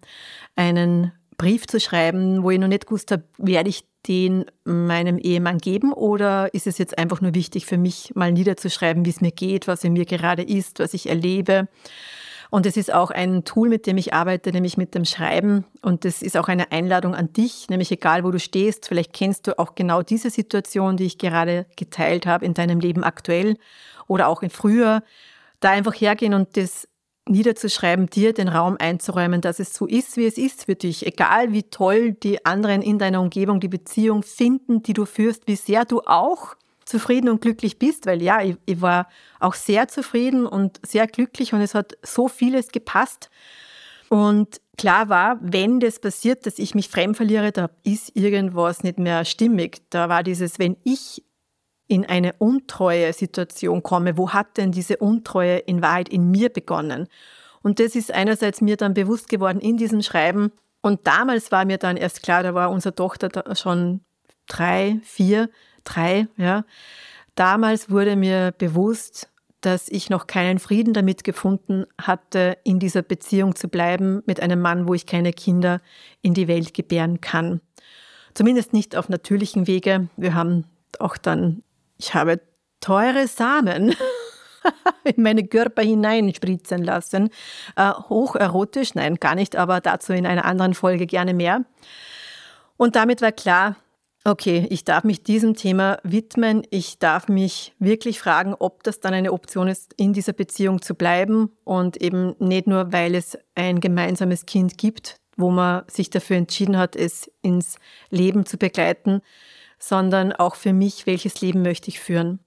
einen 0.55 1.12
Brief 1.38 1.67
zu 1.67 1.79
schreiben, 1.79 2.43
wo 2.43 2.51
ich 2.51 2.60
noch 2.60 2.67
nicht 2.67 2.88
gewusst 2.88 3.12
habe, 3.12 3.23
werde 3.38 3.69
ich 3.69 3.86
den 4.07 4.45
meinem 4.63 5.17
Ehemann 5.17 5.57
geben 5.57 5.91
oder 5.91 6.53
ist 6.53 6.67
es 6.67 6.77
jetzt 6.77 6.97
einfach 6.97 7.21
nur 7.21 7.33
wichtig 7.33 7.65
für 7.65 7.77
mich, 7.77 8.12
mal 8.15 8.31
niederzuschreiben, 8.31 9.05
wie 9.05 9.10
es 9.10 9.21
mir 9.21 9.31
geht, 9.31 9.67
was 9.67 9.83
in 9.83 9.93
mir 9.93 10.05
gerade 10.05 10.43
ist, 10.43 10.79
was 10.79 10.93
ich 10.93 11.10
erlebe. 11.10 11.67
Und 12.49 12.65
es 12.65 12.77
ist 12.77 12.93
auch 12.93 13.12
ein 13.12 13.43
Tool, 13.43 13.69
mit 13.69 13.88
dem 13.88 13.97
ich 13.97 14.13
arbeite, 14.13 14.51
nämlich 14.51 14.77
mit 14.77 14.95
dem 14.95 15.05
Schreiben. 15.05 15.65
Und 15.81 16.05
das 16.05 16.21
ist 16.21 16.38
auch 16.38 16.47
eine 16.47 16.71
Einladung 16.71 17.13
an 17.13 17.33
dich, 17.33 17.67
nämlich 17.69 17.91
egal, 17.91 18.23
wo 18.23 18.31
du 18.31 18.39
stehst. 18.39 18.88
Vielleicht 18.88 19.13
kennst 19.13 19.47
du 19.47 19.60
auch 19.60 19.75
genau 19.75 20.01
diese 20.01 20.29
Situation, 20.29 20.97
die 20.97 21.05
ich 21.05 21.17
gerade 21.17 21.65
geteilt 21.75 22.25
habe 22.25 22.45
in 22.45 22.53
deinem 22.53 22.79
Leben 22.79 23.03
aktuell 23.03 23.57
oder 24.07 24.27
auch 24.27 24.41
in 24.43 24.49
früher. 24.49 25.03
Da 25.60 25.71
einfach 25.71 25.93
hergehen 25.93 26.33
und 26.33 26.55
das 26.55 26.88
niederzuschreiben, 27.29 28.07
dir 28.07 28.33
den 28.33 28.47
Raum 28.47 28.77
einzuräumen, 28.79 29.41
dass 29.41 29.60
es 29.60 29.73
so 29.73 29.86
ist, 29.86 30.15
wie 30.15 30.25
es 30.25 30.38
ist 30.38 30.65
für 30.65 30.75
dich. 30.75 31.05
Egal 31.05 31.51
wie 31.51 31.63
toll 31.63 32.13
die 32.13 32.45
anderen 32.45 32.81
in 32.81 32.99
deiner 32.99 33.21
Umgebung 33.21 33.60
die 33.60 33.67
Beziehung 33.67 34.23
finden, 34.23 34.83
die 34.83 34.93
du 34.93 35.05
führst, 35.05 35.47
wie 35.47 35.55
sehr 35.55 35.83
du 35.83 36.01
auch 36.05 36.55
zufrieden 36.88 37.30
und 37.30 37.41
glücklich 37.41 37.78
bist, 37.78 38.06
weil 38.06 38.21
ja, 38.21 38.41
ich, 38.41 38.56
ich 38.65 38.82
war 38.82 39.08
auch 39.39 39.54
sehr 39.54 39.88
zufrieden 39.88 40.45
und 40.45 40.80
sehr 40.86 41.06
glücklich 41.06 41.54
und 41.54 41.62
es 41.62 41.76
hat 41.76 41.97
so 42.02 42.28
vieles 42.28 42.69
gepasst. 42.69 43.30
Und 44.10 44.62
klar 44.78 45.10
war, 45.10 45.38
wenn 45.41 45.82
das 45.82 46.00
passiert, 46.00 46.45
dass 46.45 46.60
ich 46.60 46.76
mich 46.76 46.88
fremd 46.88 47.17
verliere, 47.17 47.52
da 47.52 47.69
ist 47.84 48.15
irgendwas 48.15 48.84
nicht 48.84 49.00
mehr 49.00 49.26
stimmig. 49.26 49.82
Da 49.89 50.08
war 50.08 50.23
dieses, 50.23 50.60
wenn 50.60 50.78
ich 50.86 51.23
in 51.88 52.06
eine 52.06 52.34
untreue 52.38 53.12
Situation 53.12 53.84
komme, 53.84 54.17
wo 54.17 54.32
hat 54.32 54.58
denn 54.58 54.71
diese 54.71 54.97
Untreue 54.97 55.58
in 55.58 55.82
Wahrheit 55.82 56.08
in 56.10 56.32
mir 56.32 56.50
begonnen? 56.50 57.08
Und 57.62 57.82
das 57.82 57.95
ist 57.95 58.13
einerseits 58.13 58.62
mir 58.62 58.78
dann 58.78 58.93
bewusst 58.93 59.28
geworden 59.28 59.60
in 59.60 59.76
diesem 59.76 60.02
Schreiben. 60.02 60.54
Und 60.82 61.06
damals 61.06 61.52
war 61.52 61.65
mir 61.65 61.78
dann 61.78 61.97
erst 61.97 62.23
klar, 62.23 62.43
da 62.43 62.54
war 62.54 62.71
unsere 62.71 62.95
Tochter 62.95 63.56
schon 63.56 64.02
drei, 64.47 65.02
vier, 65.04 65.50
drei, 65.88 66.28
ja. 66.38 66.65
Damals 67.36 67.89
wurde 67.89 68.15
mir 68.15 68.52
bewusst, 68.58 69.30
dass 69.62 69.89
ich 69.89 70.10
noch 70.10 70.28
keinen 70.28 70.60
Frieden 70.60 70.93
damit 70.93 71.23
gefunden 71.23 71.86
hatte, 72.02 72.58
in 72.63 72.80
dieser 72.80 73.02
Beziehung 73.02 73.56
zu 73.56 73.67
bleiben 73.67 74.23
mit 74.26 74.39
einem 74.39 74.62
Mann, 74.62 74.88
wo 74.88 74.93
ich 74.93 75.06
keine 75.06 75.34
Kinder 75.34 75.82
in 76.21 76.34
die 76.34 76.47
Welt 76.47 76.73
gebären 76.73 77.21
kann. 77.21 77.62
Zumindest 78.34 78.73
nicht 78.73 78.95
auf 78.95 79.10
natürlichen 79.10 79.67
Wege. 79.67 80.10
Wir 80.15 80.36
haben 80.36 80.65
auch 81.00 81.17
dann, 81.17 81.63
ich 81.97 82.13
habe 82.13 82.39
teure 82.82 83.28
Samen 83.28 83.95
in 85.04 85.23
meine 85.23 85.45
Körper 85.47 85.82
hineinspritzen 85.82 86.84
lassen. 86.84 87.30
Äh, 87.76 87.91
hocherotisch, 87.91 88.93
nein, 88.93 89.15
gar 89.15 89.36
nicht, 89.36 89.56
aber 89.56 89.82
dazu 89.82 90.13
in 90.13 90.28
einer 90.28 90.45
anderen 90.45 90.76
Folge 90.76 91.08
gerne 91.08 91.34
mehr. 91.34 91.65
Und 92.78 92.95
damit 92.95 93.21
war 93.21 93.32
klar, 93.32 93.76
Okay, 94.27 94.67
ich 94.69 94.83
darf 94.83 95.05
mich 95.05 95.23
diesem 95.23 95.55
Thema 95.55 95.99
widmen. 96.03 96.63
Ich 96.69 96.99
darf 96.99 97.29
mich 97.29 97.73
wirklich 97.79 98.19
fragen, 98.19 98.53
ob 98.59 98.83
das 98.83 98.99
dann 98.99 99.13
eine 99.13 99.31
Option 99.31 99.69
ist, 99.69 99.93
in 99.95 100.11
dieser 100.11 100.33
Beziehung 100.33 100.81
zu 100.81 100.95
bleiben 100.95 101.49
und 101.63 101.95
eben 102.01 102.35
nicht 102.37 102.67
nur, 102.67 102.91
weil 102.91 103.15
es 103.15 103.37
ein 103.55 103.79
gemeinsames 103.79 104.45
Kind 104.45 104.77
gibt, 104.77 105.21
wo 105.37 105.49
man 105.49 105.83
sich 105.87 106.09
dafür 106.09 106.35
entschieden 106.35 106.77
hat, 106.77 106.97
es 106.97 107.31
ins 107.41 107.77
Leben 108.09 108.45
zu 108.45 108.57
begleiten, 108.57 109.21
sondern 109.79 110.33
auch 110.33 110.55
für 110.55 110.73
mich, 110.73 111.05
welches 111.05 111.39
Leben 111.39 111.61
möchte 111.61 111.87
ich 111.87 112.01
führen. 112.01 112.39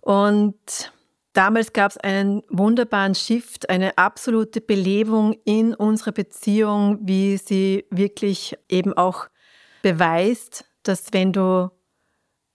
Und 0.00 0.92
damals 1.34 1.72
gab 1.72 1.92
es 1.92 1.98
einen 1.98 2.42
wunderbaren 2.48 3.14
Shift, 3.14 3.70
eine 3.70 3.96
absolute 3.96 4.60
Belebung 4.60 5.36
in 5.44 5.72
unserer 5.72 6.10
Beziehung, 6.10 6.98
wie 7.00 7.36
sie 7.36 7.84
wirklich 7.90 8.58
eben 8.68 8.92
auch 8.92 9.28
beweist, 9.82 10.64
dass 10.82 11.12
wenn 11.12 11.32
du 11.32 11.70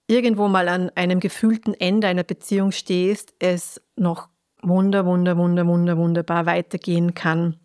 irgendwo 0.07 0.47
mal 0.47 0.67
an 0.67 0.91
einem 0.95 1.19
gefühlten 1.19 1.73
Ende 1.73 2.07
einer 2.07 2.23
Beziehung 2.23 2.71
stehst, 2.71 3.33
es 3.39 3.81
noch 3.95 4.29
wunder, 4.61 5.05
wunder, 5.05 5.38
wunder, 5.38 5.65
wunder, 5.67 5.97
wunderbar 5.97 6.45
weitergehen 6.45 7.13
kann. 7.13 7.57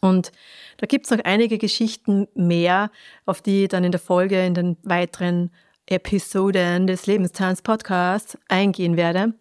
Und 0.00 0.32
da 0.78 0.86
gibt 0.86 1.06
es 1.06 1.10
noch 1.12 1.24
einige 1.24 1.58
Geschichten 1.58 2.26
mehr, 2.34 2.90
auf 3.24 3.40
die 3.40 3.64
ich 3.64 3.68
dann 3.68 3.84
in 3.84 3.92
der 3.92 4.00
Folge, 4.00 4.44
in 4.44 4.54
den 4.54 4.76
weiteren 4.82 5.50
Episoden 5.86 6.86
des 6.86 7.06
Lebenstanz 7.06 7.62
Podcasts 7.62 8.36
eingehen 8.48 8.96
werde. 8.96 9.34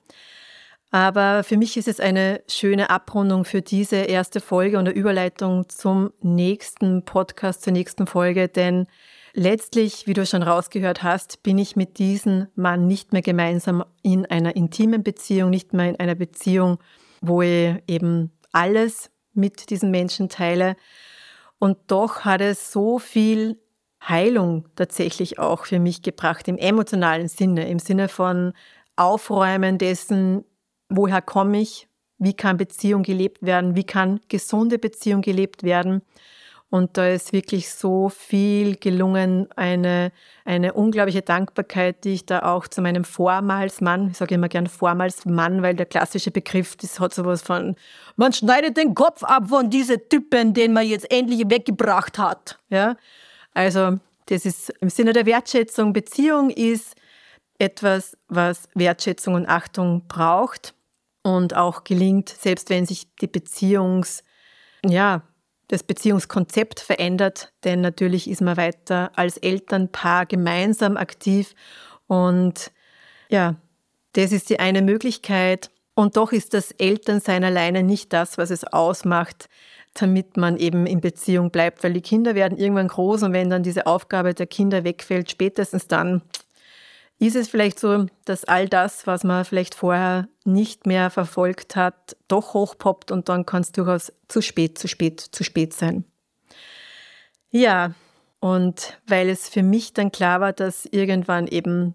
Aber 0.91 1.43
für 1.43 1.57
mich 1.57 1.77
ist 1.77 1.87
es 1.87 1.99
eine 1.99 2.43
schöne 2.47 2.89
Abrundung 2.89 3.45
für 3.45 3.61
diese 3.61 3.95
erste 3.95 4.41
Folge 4.41 4.77
und 4.77 4.87
eine 4.87 4.95
Überleitung 4.95 5.69
zum 5.69 6.11
nächsten 6.21 7.05
Podcast, 7.05 7.63
zur 7.63 7.73
nächsten 7.73 8.05
Folge, 8.07 8.49
denn 8.49 8.87
letztlich, 9.33 10.07
wie 10.07 10.13
du 10.13 10.25
schon 10.25 10.43
rausgehört 10.43 11.03
hast, 11.03 11.43
bin 11.43 11.57
ich 11.57 11.75
mit 11.75 11.97
diesem 11.97 12.47
Mann 12.55 12.87
nicht 12.87 13.13
mehr 13.13 13.21
gemeinsam 13.21 13.83
in 14.01 14.25
einer 14.25 14.55
intimen 14.55 15.03
Beziehung, 15.03 15.49
nicht 15.49 15.73
mehr 15.73 15.89
in 15.89 15.99
einer 15.99 16.15
Beziehung, 16.15 16.79
wo 17.21 17.41
ich 17.41 17.75
eben 17.87 18.31
alles 18.51 19.09
mit 19.33 19.69
diesem 19.69 19.91
Menschen 19.91 20.29
teile. 20.29 20.75
Und 21.59 21.77
doch 21.87 22.25
hat 22.25 22.41
es 22.41 22.71
so 22.71 22.99
viel 22.99 23.59
Heilung 24.07 24.67
tatsächlich 24.75 25.37
auch 25.39 25.65
für 25.65 25.79
mich 25.79 26.01
gebracht, 26.01 26.47
im 26.47 26.57
emotionalen 26.57 27.27
Sinne, 27.27 27.69
im 27.69 27.79
Sinne 27.79 28.07
von 28.07 28.53
Aufräumen 28.95 29.77
dessen, 29.77 30.43
woher 30.89 31.21
komme 31.21 31.61
ich, 31.61 31.87
wie 32.17 32.33
kann 32.33 32.57
Beziehung 32.57 33.03
gelebt 33.03 33.43
werden, 33.43 33.75
wie 33.75 33.83
kann 33.83 34.19
gesunde 34.27 34.79
Beziehung 34.79 35.21
gelebt 35.21 35.63
werden. 35.63 36.01
Und 36.71 36.97
da 36.97 37.09
ist 37.09 37.33
wirklich 37.33 37.69
so 37.69 38.07
viel 38.07 38.77
gelungen, 38.77 39.49
eine, 39.57 40.13
eine 40.45 40.71
unglaubliche 40.71 41.21
Dankbarkeit, 41.21 42.05
die 42.05 42.13
ich 42.13 42.25
da 42.25 42.43
auch 42.43 42.65
zu 42.65 42.81
meinem 42.81 43.03
Vormalsmann, 43.03 44.11
ich 44.11 44.17
sage 44.17 44.35
immer 44.35 44.47
gern 44.47 44.67
Vormalsmann, 44.67 45.61
weil 45.63 45.75
der 45.75 45.85
klassische 45.85 46.31
Begriff, 46.31 46.77
das 46.77 47.01
hat 47.01 47.13
sowas 47.13 47.41
von, 47.41 47.75
man 48.15 48.31
schneidet 48.31 48.77
den 48.77 48.95
Kopf 48.95 49.21
ab 49.21 49.49
von 49.49 49.69
diesen 49.69 49.97
Typen, 50.07 50.53
den 50.53 50.71
man 50.71 50.87
jetzt 50.87 51.11
endlich 51.11 51.43
weggebracht 51.49 52.17
hat. 52.17 52.57
Ja? 52.69 52.95
Also 53.53 53.99
das 54.27 54.45
ist 54.45 54.69
im 54.79 54.89
Sinne 54.89 55.11
der 55.11 55.25
Wertschätzung. 55.25 55.91
Beziehung 55.91 56.51
ist 56.51 56.95
etwas, 57.59 58.17
was 58.29 58.69
Wertschätzung 58.75 59.33
und 59.33 59.45
Achtung 59.45 60.07
braucht 60.07 60.73
und 61.21 61.53
auch 61.53 61.83
gelingt, 61.83 62.29
selbst 62.29 62.69
wenn 62.69 62.85
sich 62.85 63.13
die 63.17 63.27
Beziehungs, 63.27 64.23
ja, 64.85 65.23
das 65.71 65.83
Beziehungskonzept 65.83 66.81
verändert, 66.81 67.53
denn 67.63 67.79
natürlich 67.81 68.29
ist 68.29 68.41
man 68.41 68.57
weiter 68.57 69.11
als 69.15 69.37
Elternpaar 69.37 70.25
gemeinsam 70.25 70.97
aktiv 70.97 71.55
und 72.07 72.71
ja, 73.29 73.55
das 74.13 74.33
ist 74.33 74.49
die 74.49 74.59
eine 74.59 74.81
Möglichkeit. 74.81 75.71
Und 75.93 76.17
doch 76.17 76.33
ist 76.33 76.53
das 76.53 76.71
Elternsein 76.71 77.43
alleine 77.43 77.83
nicht 77.83 78.11
das, 78.11 78.37
was 78.37 78.49
es 78.49 78.65
ausmacht, 78.65 79.47
damit 79.93 80.35
man 80.35 80.57
eben 80.57 80.85
in 80.85 80.99
Beziehung 80.99 81.51
bleibt, 81.51 81.83
weil 81.83 81.93
die 81.93 82.01
Kinder 82.01 82.35
werden 82.35 82.57
irgendwann 82.57 82.89
groß 82.89 83.23
und 83.23 83.33
wenn 83.33 83.49
dann 83.49 83.63
diese 83.63 83.87
Aufgabe 83.87 84.33
der 84.33 84.47
Kinder 84.47 84.83
wegfällt, 84.83 85.31
spätestens 85.31 85.87
dann 85.87 86.21
ist 87.27 87.35
es 87.35 87.49
vielleicht 87.49 87.79
so, 87.79 88.07
dass 88.25 88.45
all 88.45 88.67
das, 88.67 89.05
was 89.05 89.23
man 89.23 89.45
vielleicht 89.45 89.75
vorher 89.75 90.27
nicht 90.43 90.87
mehr 90.87 91.11
verfolgt 91.11 91.75
hat, 91.75 92.17
doch 92.27 92.55
hochpoppt 92.55 93.11
und 93.11 93.29
dann 93.29 93.45
kann 93.45 93.61
es 93.61 93.71
durchaus 93.71 94.11
zu 94.27 94.41
spät, 94.41 94.79
zu 94.79 94.87
spät, 94.87 95.19
zu 95.19 95.43
spät 95.43 95.73
sein. 95.73 96.03
Ja, 97.51 97.93
und 98.39 98.97
weil 99.05 99.29
es 99.29 99.49
für 99.49 99.61
mich 99.61 99.93
dann 99.93 100.11
klar 100.11 100.41
war, 100.41 100.51
dass 100.51 100.87
irgendwann 100.87 101.45
eben 101.45 101.93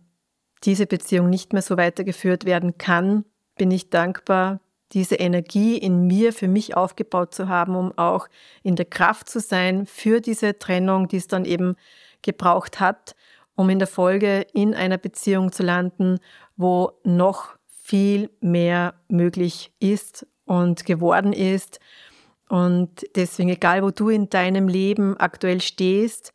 diese 0.62 0.86
Beziehung 0.86 1.28
nicht 1.28 1.52
mehr 1.52 1.62
so 1.62 1.76
weitergeführt 1.76 2.44
werden 2.44 2.78
kann, 2.78 3.24
bin 3.56 3.72
ich 3.72 3.90
dankbar, 3.90 4.60
diese 4.92 5.16
Energie 5.16 5.76
in 5.76 6.06
mir 6.06 6.32
für 6.32 6.46
mich 6.46 6.76
aufgebaut 6.76 7.34
zu 7.34 7.48
haben, 7.48 7.74
um 7.74 7.98
auch 7.98 8.28
in 8.62 8.76
der 8.76 8.86
Kraft 8.86 9.28
zu 9.28 9.40
sein 9.40 9.86
für 9.86 10.20
diese 10.20 10.56
Trennung, 10.56 11.08
die 11.08 11.16
es 11.16 11.26
dann 11.26 11.44
eben 11.44 11.74
gebraucht 12.22 12.78
hat 12.78 13.16
um 13.56 13.68
in 13.70 13.78
der 13.78 13.88
Folge 13.88 14.46
in 14.52 14.74
einer 14.74 14.98
Beziehung 14.98 15.50
zu 15.50 15.62
landen, 15.62 16.18
wo 16.56 16.92
noch 17.02 17.56
viel 17.66 18.30
mehr 18.40 18.94
möglich 19.08 19.72
ist 19.80 20.26
und 20.44 20.84
geworden 20.84 21.32
ist. 21.32 21.80
Und 22.48 23.04
deswegen, 23.16 23.48
egal 23.48 23.82
wo 23.82 23.90
du 23.90 24.08
in 24.08 24.28
deinem 24.28 24.68
Leben 24.68 25.16
aktuell 25.16 25.60
stehst, 25.60 26.32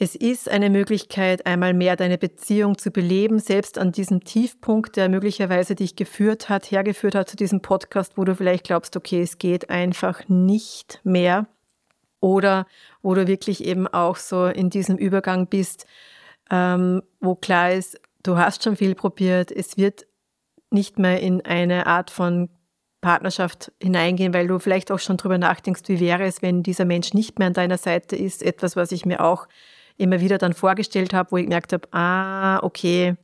es 0.00 0.14
ist 0.14 0.48
eine 0.48 0.70
Möglichkeit, 0.70 1.44
einmal 1.44 1.74
mehr 1.74 1.96
deine 1.96 2.18
Beziehung 2.18 2.78
zu 2.78 2.92
beleben, 2.92 3.40
selbst 3.40 3.78
an 3.78 3.90
diesem 3.90 4.22
Tiefpunkt, 4.22 4.96
der 4.96 5.08
möglicherweise 5.08 5.74
dich 5.74 5.96
geführt 5.96 6.48
hat, 6.48 6.70
hergeführt 6.70 7.16
hat 7.16 7.28
zu 7.28 7.36
diesem 7.36 7.62
Podcast, 7.62 8.12
wo 8.16 8.24
du 8.24 8.36
vielleicht 8.36 8.64
glaubst, 8.64 8.96
okay, 8.96 9.20
es 9.20 9.38
geht 9.38 9.70
einfach 9.70 10.28
nicht 10.28 11.00
mehr. 11.02 11.48
Oder 12.20 12.66
wo 13.02 13.14
du 13.14 13.26
wirklich 13.26 13.64
eben 13.64 13.88
auch 13.88 14.16
so 14.16 14.46
in 14.46 14.70
diesem 14.70 14.96
Übergang 14.96 15.48
bist, 15.48 15.84
ähm, 16.50 17.02
wo 17.20 17.34
klar 17.34 17.72
ist, 17.72 18.00
du 18.22 18.36
hast 18.36 18.62
schon 18.64 18.76
viel 18.76 18.94
probiert, 18.94 19.50
es 19.50 19.76
wird 19.76 20.06
nicht 20.70 20.98
mehr 20.98 21.20
in 21.20 21.44
eine 21.44 21.86
Art 21.86 22.10
von 22.10 22.50
Partnerschaft 23.00 23.72
hineingehen, 23.80 24.34
weil 24.34 24.48
du 24.48 24.58
vielleicht 24.58 24.90
auch 24.90 24.98
schon 24.98 25.16
drüber 25.16 25.38
nachdenkst, 25.38 25.82
wie 25.86 26.00
wäre 26.00 26.24
es, 26.24 26.42
wenn 26.42 26.62
dieser 26.62 26.84
Mensch 26.84 27.14
nicht 27.14 27.38
mehr 27.38 27.46
an 27.46 27.54
deiner 27.54 27.78
Seite 27.78 28.16
ist. 28.16 28.42
Etwas, 28.42 28.74
was 28.76 28.92
ich 28.92 29.06
mir 29.06 29.24
auch 29.24 29.46
immer 29.96 30.20
wieder 30.20 30.38
dann 30.38 30.52
vorgestellt 30.52 31.14
habe, 31.14 31.30
wo 31.30 31.36
ich 31.36 31.44
gemerkt 31.44 31.72
habe, 31.72 31.88
ah, 31.92 32.58
okay, 32.62 33.16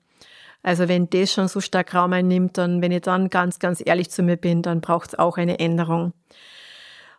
also 0.62 0.88
wenn 0.88 1.10
das 1.10 1.32
schon 1.32 1.48
so 1.48 1.60
stark 1.60 1.94
Raum 1.94 2.12
einnimmt, 2.12 2.56
dann, 2.56 2.80
wenn 2.82 2.92
ich 2.92 3.02
dann 3.02 3.28
ganz, 3.28 3.58
ganz 3.58 3.82
ehrlich 3.84 4.10
zu 4.10 4.22
mir 4.22 4.36
bin, 4.36 4.62
dann 4.62 4.80
braucht 4.80 5.08
es 5.08 5.18
auch 5.18 5.36
eine 5.36 5.58
Änderung. 5.58 6.14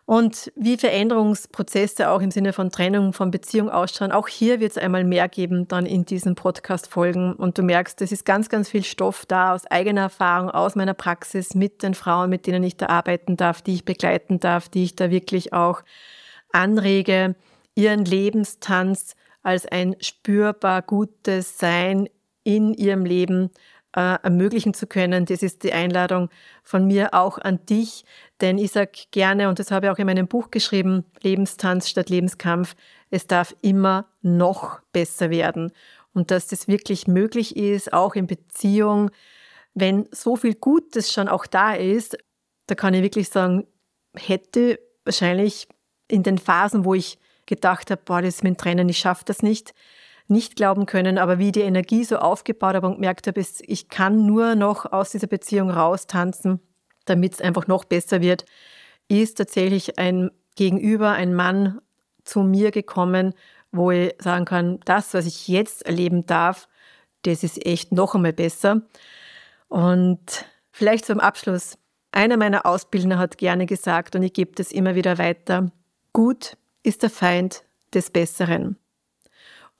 Und 0.06 0.52
wie 0.56 0.78
Veränderungsprozesse 0.78 2.10
auch 2.10 2.22
im 2.22 2.30
Sinne 2.30 2.54
von 2.54 2.70
Trennung 2.70 3.12
von 3.12 3.32
Beziehung 3.32 3.70
ausschauen, 3.70 4.12
auch 4.12 4.28
hier 4.28 4.60
wird 4.60 4.72
es 4.72 4.78
einmal 4.78 5.04
mehr 5.04 5.28
geben 5.28 5.68
dann 5.68 5.88
in 5.88 6.06
diesen 6.06 6.36
Podcast-Folgen. 6.36 7.34
Und 7.34 7.58
du 7.58 7.64
merkst, 7.64 8.00
es 8.04 8.12
ist 8.12 8.24
ganz, 8.24 8.48
ganz 8.50 8.70
viel 8.70 8.84
Stoff 8.84 9.26
da 9.26 9.56
aus 9.56 9.66
eigener 9.66 10.02
Erfahrung, 10.02 10.52
aus 10.52 10.76
meiner 10.76 10.94
Praxis 10.94 11.56
mit 11.56 11.82
den 11.82 11.96
Frauen, 11.96 12.30
mit 12.30 12.46
denen 12.46 12.64
ich 12.64 12.78
da 12.78 12.86
arbeiten 12.88 13.36
darf, 13.36 13.64
die 13.64 13.74
ich 13.74 13.86
begleiten 13.86 14.40
darf, 14.40 14.70
die 14.70 14.84
ich 14.84 14.96
da 14.96 15.10
wirklich 15.10 15.54
auch 15.54 15.82
anrege, 16.52 17.36
ihren 17.74 18.06
Lebenstanz 18.06 19.16
als 19.42 19.66
ein 19.66 19.96
spürbar 20.02 20.84
gutes 20.84 21.58
Sein 21.58 22.10
in 22.44 22.76
ihrem 22.76 23.06
Leben 23.06 23.50
äh, 23.96 24.18
ermöglichen 24.22 24.74
zu 24.74 24.88
können. 24.88 25.26
Das 25.26 25.42
ist 25.42 25.64
die 25.64 25.74
Einladung 25.74 26.30
von 26.64 26.86
mir 26.86 27.14
auch 27.14 27.38
an 27.38 27.66
dich, 27.66 28.04
denn 28.42 28.58
ich 28.58 28.72
sage 28.72 28.92
gerne, 29.12 29.48
und 29.48 29.60
das 29.60 29.72
habe 29.72 29.86
ich 29.88 29.92
auch 29.92 29.98
in 29.98 30.08
meinem 30.08 30.28
Buch 30.28 30.52
geschrieben, 30.52 31.06
Lebenstanz 31.22 31.90
statt 31.90 32.10
Lebenskampf, 32.10 32.76
es 33.10 33.28
darf 33.28 33.56
immer 33.62 34.08
noch 34.22 34.82
besser 34.92 35.30
werden. 35.30 35.72
Und 36.14 36.32
dass 36.32 36.48
das 36.48 36.68
wirklich 36.68 37.08
möglich 37.08 37.56
ist, 37.56 37.94
auch 37.94 38.16
in 38.16 38.28
Beziehung, 38.28 39.12
wenn 39.74 40.08
so 40.12 40.36
viel 40.36 40.56
Gutes 40.56 41.12
schon 41.12 41.28
auch 41.28 41.46
da 41.46 41.74
ist, 41.74 42.18
da 42.68 42.76
kann 42.76 42.94
ich 42.94 43.02
wirklich 43.02 43.30
sagen, 43.30 43.68
hätte 44.16 44.80
wahrscheinlich 45.04 45.68
in 46.08 46.24
den 46.24 46.38
Phasen, 46.38 46.86
wo 46.86 46.94
ich 46.94 47.18
gedacht 47.46 47.92
habe, 47.92 48.02
boah, 48.04 48.22
das 48.22 48.44
mit 48.44 48.56
dem 48.56 48.58
Trennen, 48.58 48.90
ich 48.90 48.98
schaffe 48.98 49.24
das 49.26 49.42
nicht, 49.44 49.74
nicht 50.28 50.56
glauben 50.56 50.86
können, 50.86 51.18
aber 51.18 51.38
wie 51.38 51.52
die 51.52 51.62
Energie 51.62 52.04
so 52.04 52.18
aufgebaut 52.18 52.76
habe 52.76 52.88
und 52.88 52.96
gemerkt 52.96 53.28
habe, 53.28 53.44
ich 53.62 53.90
kann 53.90 54.26
nur 54.26 54.56
noch 54.56 54.92
aus 54.92 55.12
dieser 55.12 55.28
Beziehung 55.28 55.70
raustanzen, 55.70 56.60
damit 57.06 57.34
es 57.34 57.42
einfach 57.42 57.68
noch 57.68 57.86
besser 57.86 58.22
wird, 58.22 58.46
ist 59.08 59.38
tatsächlich 59.38 60.00
ein 60.00 60.32
Gegenüber, 60.56 61.12
ein 61.12 61.34
Mann 61.34 61.80
zu 62.24 62.42
mir 62.42 62.72
gekommen, 62.72 63.34
wo 63.72 63.92
ich 63.92 64.16
sagen 64.20 64.46
kann, 64.46 64.80
das, 64.86 65.14
was 65.14 65.26
ich 65.26 65.48
jetzt 65.48 65.86
erleben 65.86 66.26
darf, 66.26 66.68
das 67.24 67.44
ist 67.44 67.64
echt 67.66 67.92
noch 67.92 68.16
einmal 68.16 68.34
besser. 68.34 68.82
Und 69.68 70.46
vielleicht 70.72 71.06
zum 71.06 71.20
Abschluss. 71.20 71.78
Einer 72.12 72.38
meiner 72.38 72.66
Ausbildner 72.66 73.20
hat 73.20 73.38
gerne 73.38 73.66
gesagt, 73.66 74.16
und 74.16 74.24
ich 74.24 74.34
gebe 74.34 74.54
das 74.56 74.72
immer 74.72 74.96
wieder 74.96 75.18
weiter, 75.18 75.72
gut 76.14 76.58
ist 76.82 77.04
der 77.04 77.10
Feind 77.10 77.64
des 77.94 78.10
Besseren. 78.10 78.78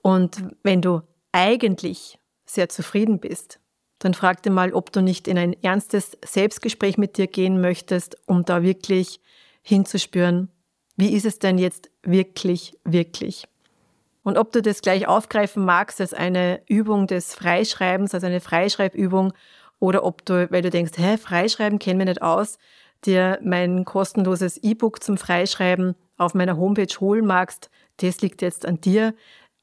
Und 0.06 0.54
wenn 0.62 0.82
du 0.82 1.00
eigentlich 1.32 2.20
sehr 2.44 2.68
zufrieden 2.68 3.18
bist, 3.18 3.58
dann 3.98 4.14
frag 4.14 4.40
dir 4.40 4.52
mal, 4.52 4.72
ob 4.72 4.92
du 4.92 5.00
nicht 5.00 5.26
in 5.26 5.36
ein 5.36 5.52
ernstes 5.64 6.16
Selbstgespräch 6.24 6.96
mit 6.96 7.18
dir 7.18 7.26
gehen 7.26 7.60
möchtest, 7.60 8.16
um 8.28 8.44
da 8.44 8.62
wirklich 8.62 9.20
hinzuspüren, 9.62 10.48
Wie 10.96 11.12
ist 11.12 11.26
es 11.26 11.40
denn 11.40 11.58
jetzt 11.58 11.90
wirklich, 12.04 12.78
wirklich? 12.84 13.48
Und 14.22 14.38
ob 14.38 14.52
du 14.52 14.62
das 14.62 14.80
gleich 14.80 15.08
aufgreifen 15.08 15.64
magst 15.64 16.00
als 16.00 16.14
eine 16.14 16.62
Übung 16.68 17.08
des 17.08 17.34
Freischreibens, 17.34 18.14
als 18.14 18.22
eine 18.22 18.40
Freischreibübung, 18.40 19.32
oder 19.80 20.04
ob 20.04 20.24
du, 20.24 20.48
weil 20.52 20.62
du 20.62 20.70
denkst, 20.70 20.92
hä, 20.98 21.18
Freischreiben 21.18 21.80
kennen 21.80 21.98
wir 21.98 22.06
nicht 22.06 22.22
aus, 22.22 22.58
dir 23.04 23.40
mein 23.42 23.84
kostenloses 23.84 24.56
E-Book 24.58 25.02
zum 25.02 25.16
Freischreiben 25.16 25.96
auf 26.16 26.32
meiner 26.34 26.56
Homepage 26.56 26.94
holen 27.00 27.26
magst, 27.26 27.70
das 27.96 28.20
liegt 28.20 28.40
jetzt 28.40 28.66
an 28.66 28.80
dir. 28.80 29.14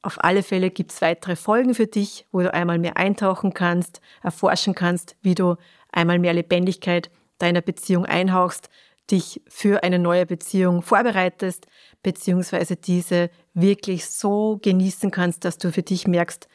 Auf 0.04 0.22
alle 0.22 0.42
Fälle 0.42 0.70
gibt 0.70 0.92
es 0.92 1.00
weitere 1.00 1.34
Folgen 1.34 1.74
für 1.74 1.86
dich, 1.86 2.26
wo 2.30 2.40
du 2.40 2.52
einmal 2.52 2.78
mehr 2.78 2.98
eintauchen 2.98 3.54
kannst, 3.54 4.02
erforschen 4.22 4.74
kannst, 4.74 5.16
wie 5.22 5.34
du 5.34 5.56
einmal 5.92 6.18
mehr 6.18 6.34
Lebendigkeit 6.34 7.10
deiner 7.38 7.62
Beziehung 7.62 8.04
einhauchst, 8.04 8.68
dich 9.10 9.40
für 9.48 9.82
eine 9.82 9.98
neue 9.98 10.26
Beziehung 10.26 10.82
vorbereitest, 10.82 11.66
beziehungsweise 12.02 12.76
diese 12.76 13.30
wirklich 13.54 14.04
so 14.04 14.58
genießen 14.60 15.10
kannst, 15.10 15.46
dass 15.46 15.56
du 15.56 15.72
für 15.72 15.82
dich 15.82 16.06
merkst, 16.06 16.48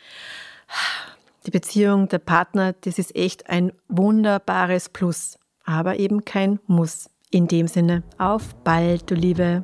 die 1.48 1.52
Beziehung, 1.52 2.08
der 2.08 2.20
Partner, 2.20 2.74
das 2.82 3.00
ist 3.00 3.16
echt 3.16 3.50
ein 3.50 3.72
wunderbares 3.88 4.90
Plus, 4.90 5.40
aber 5.66 5.98
eben 5.98 6.24
kein 6.24 6.60
Muss. 6.68 7.10
In 7.32 7.48
dem 7.48 7.68
Sinne, 7.68 8.04
auf 8.20 8.54
bald, 8.64 9.10
du 9.10 9.16
Liebe. 9.16 9.64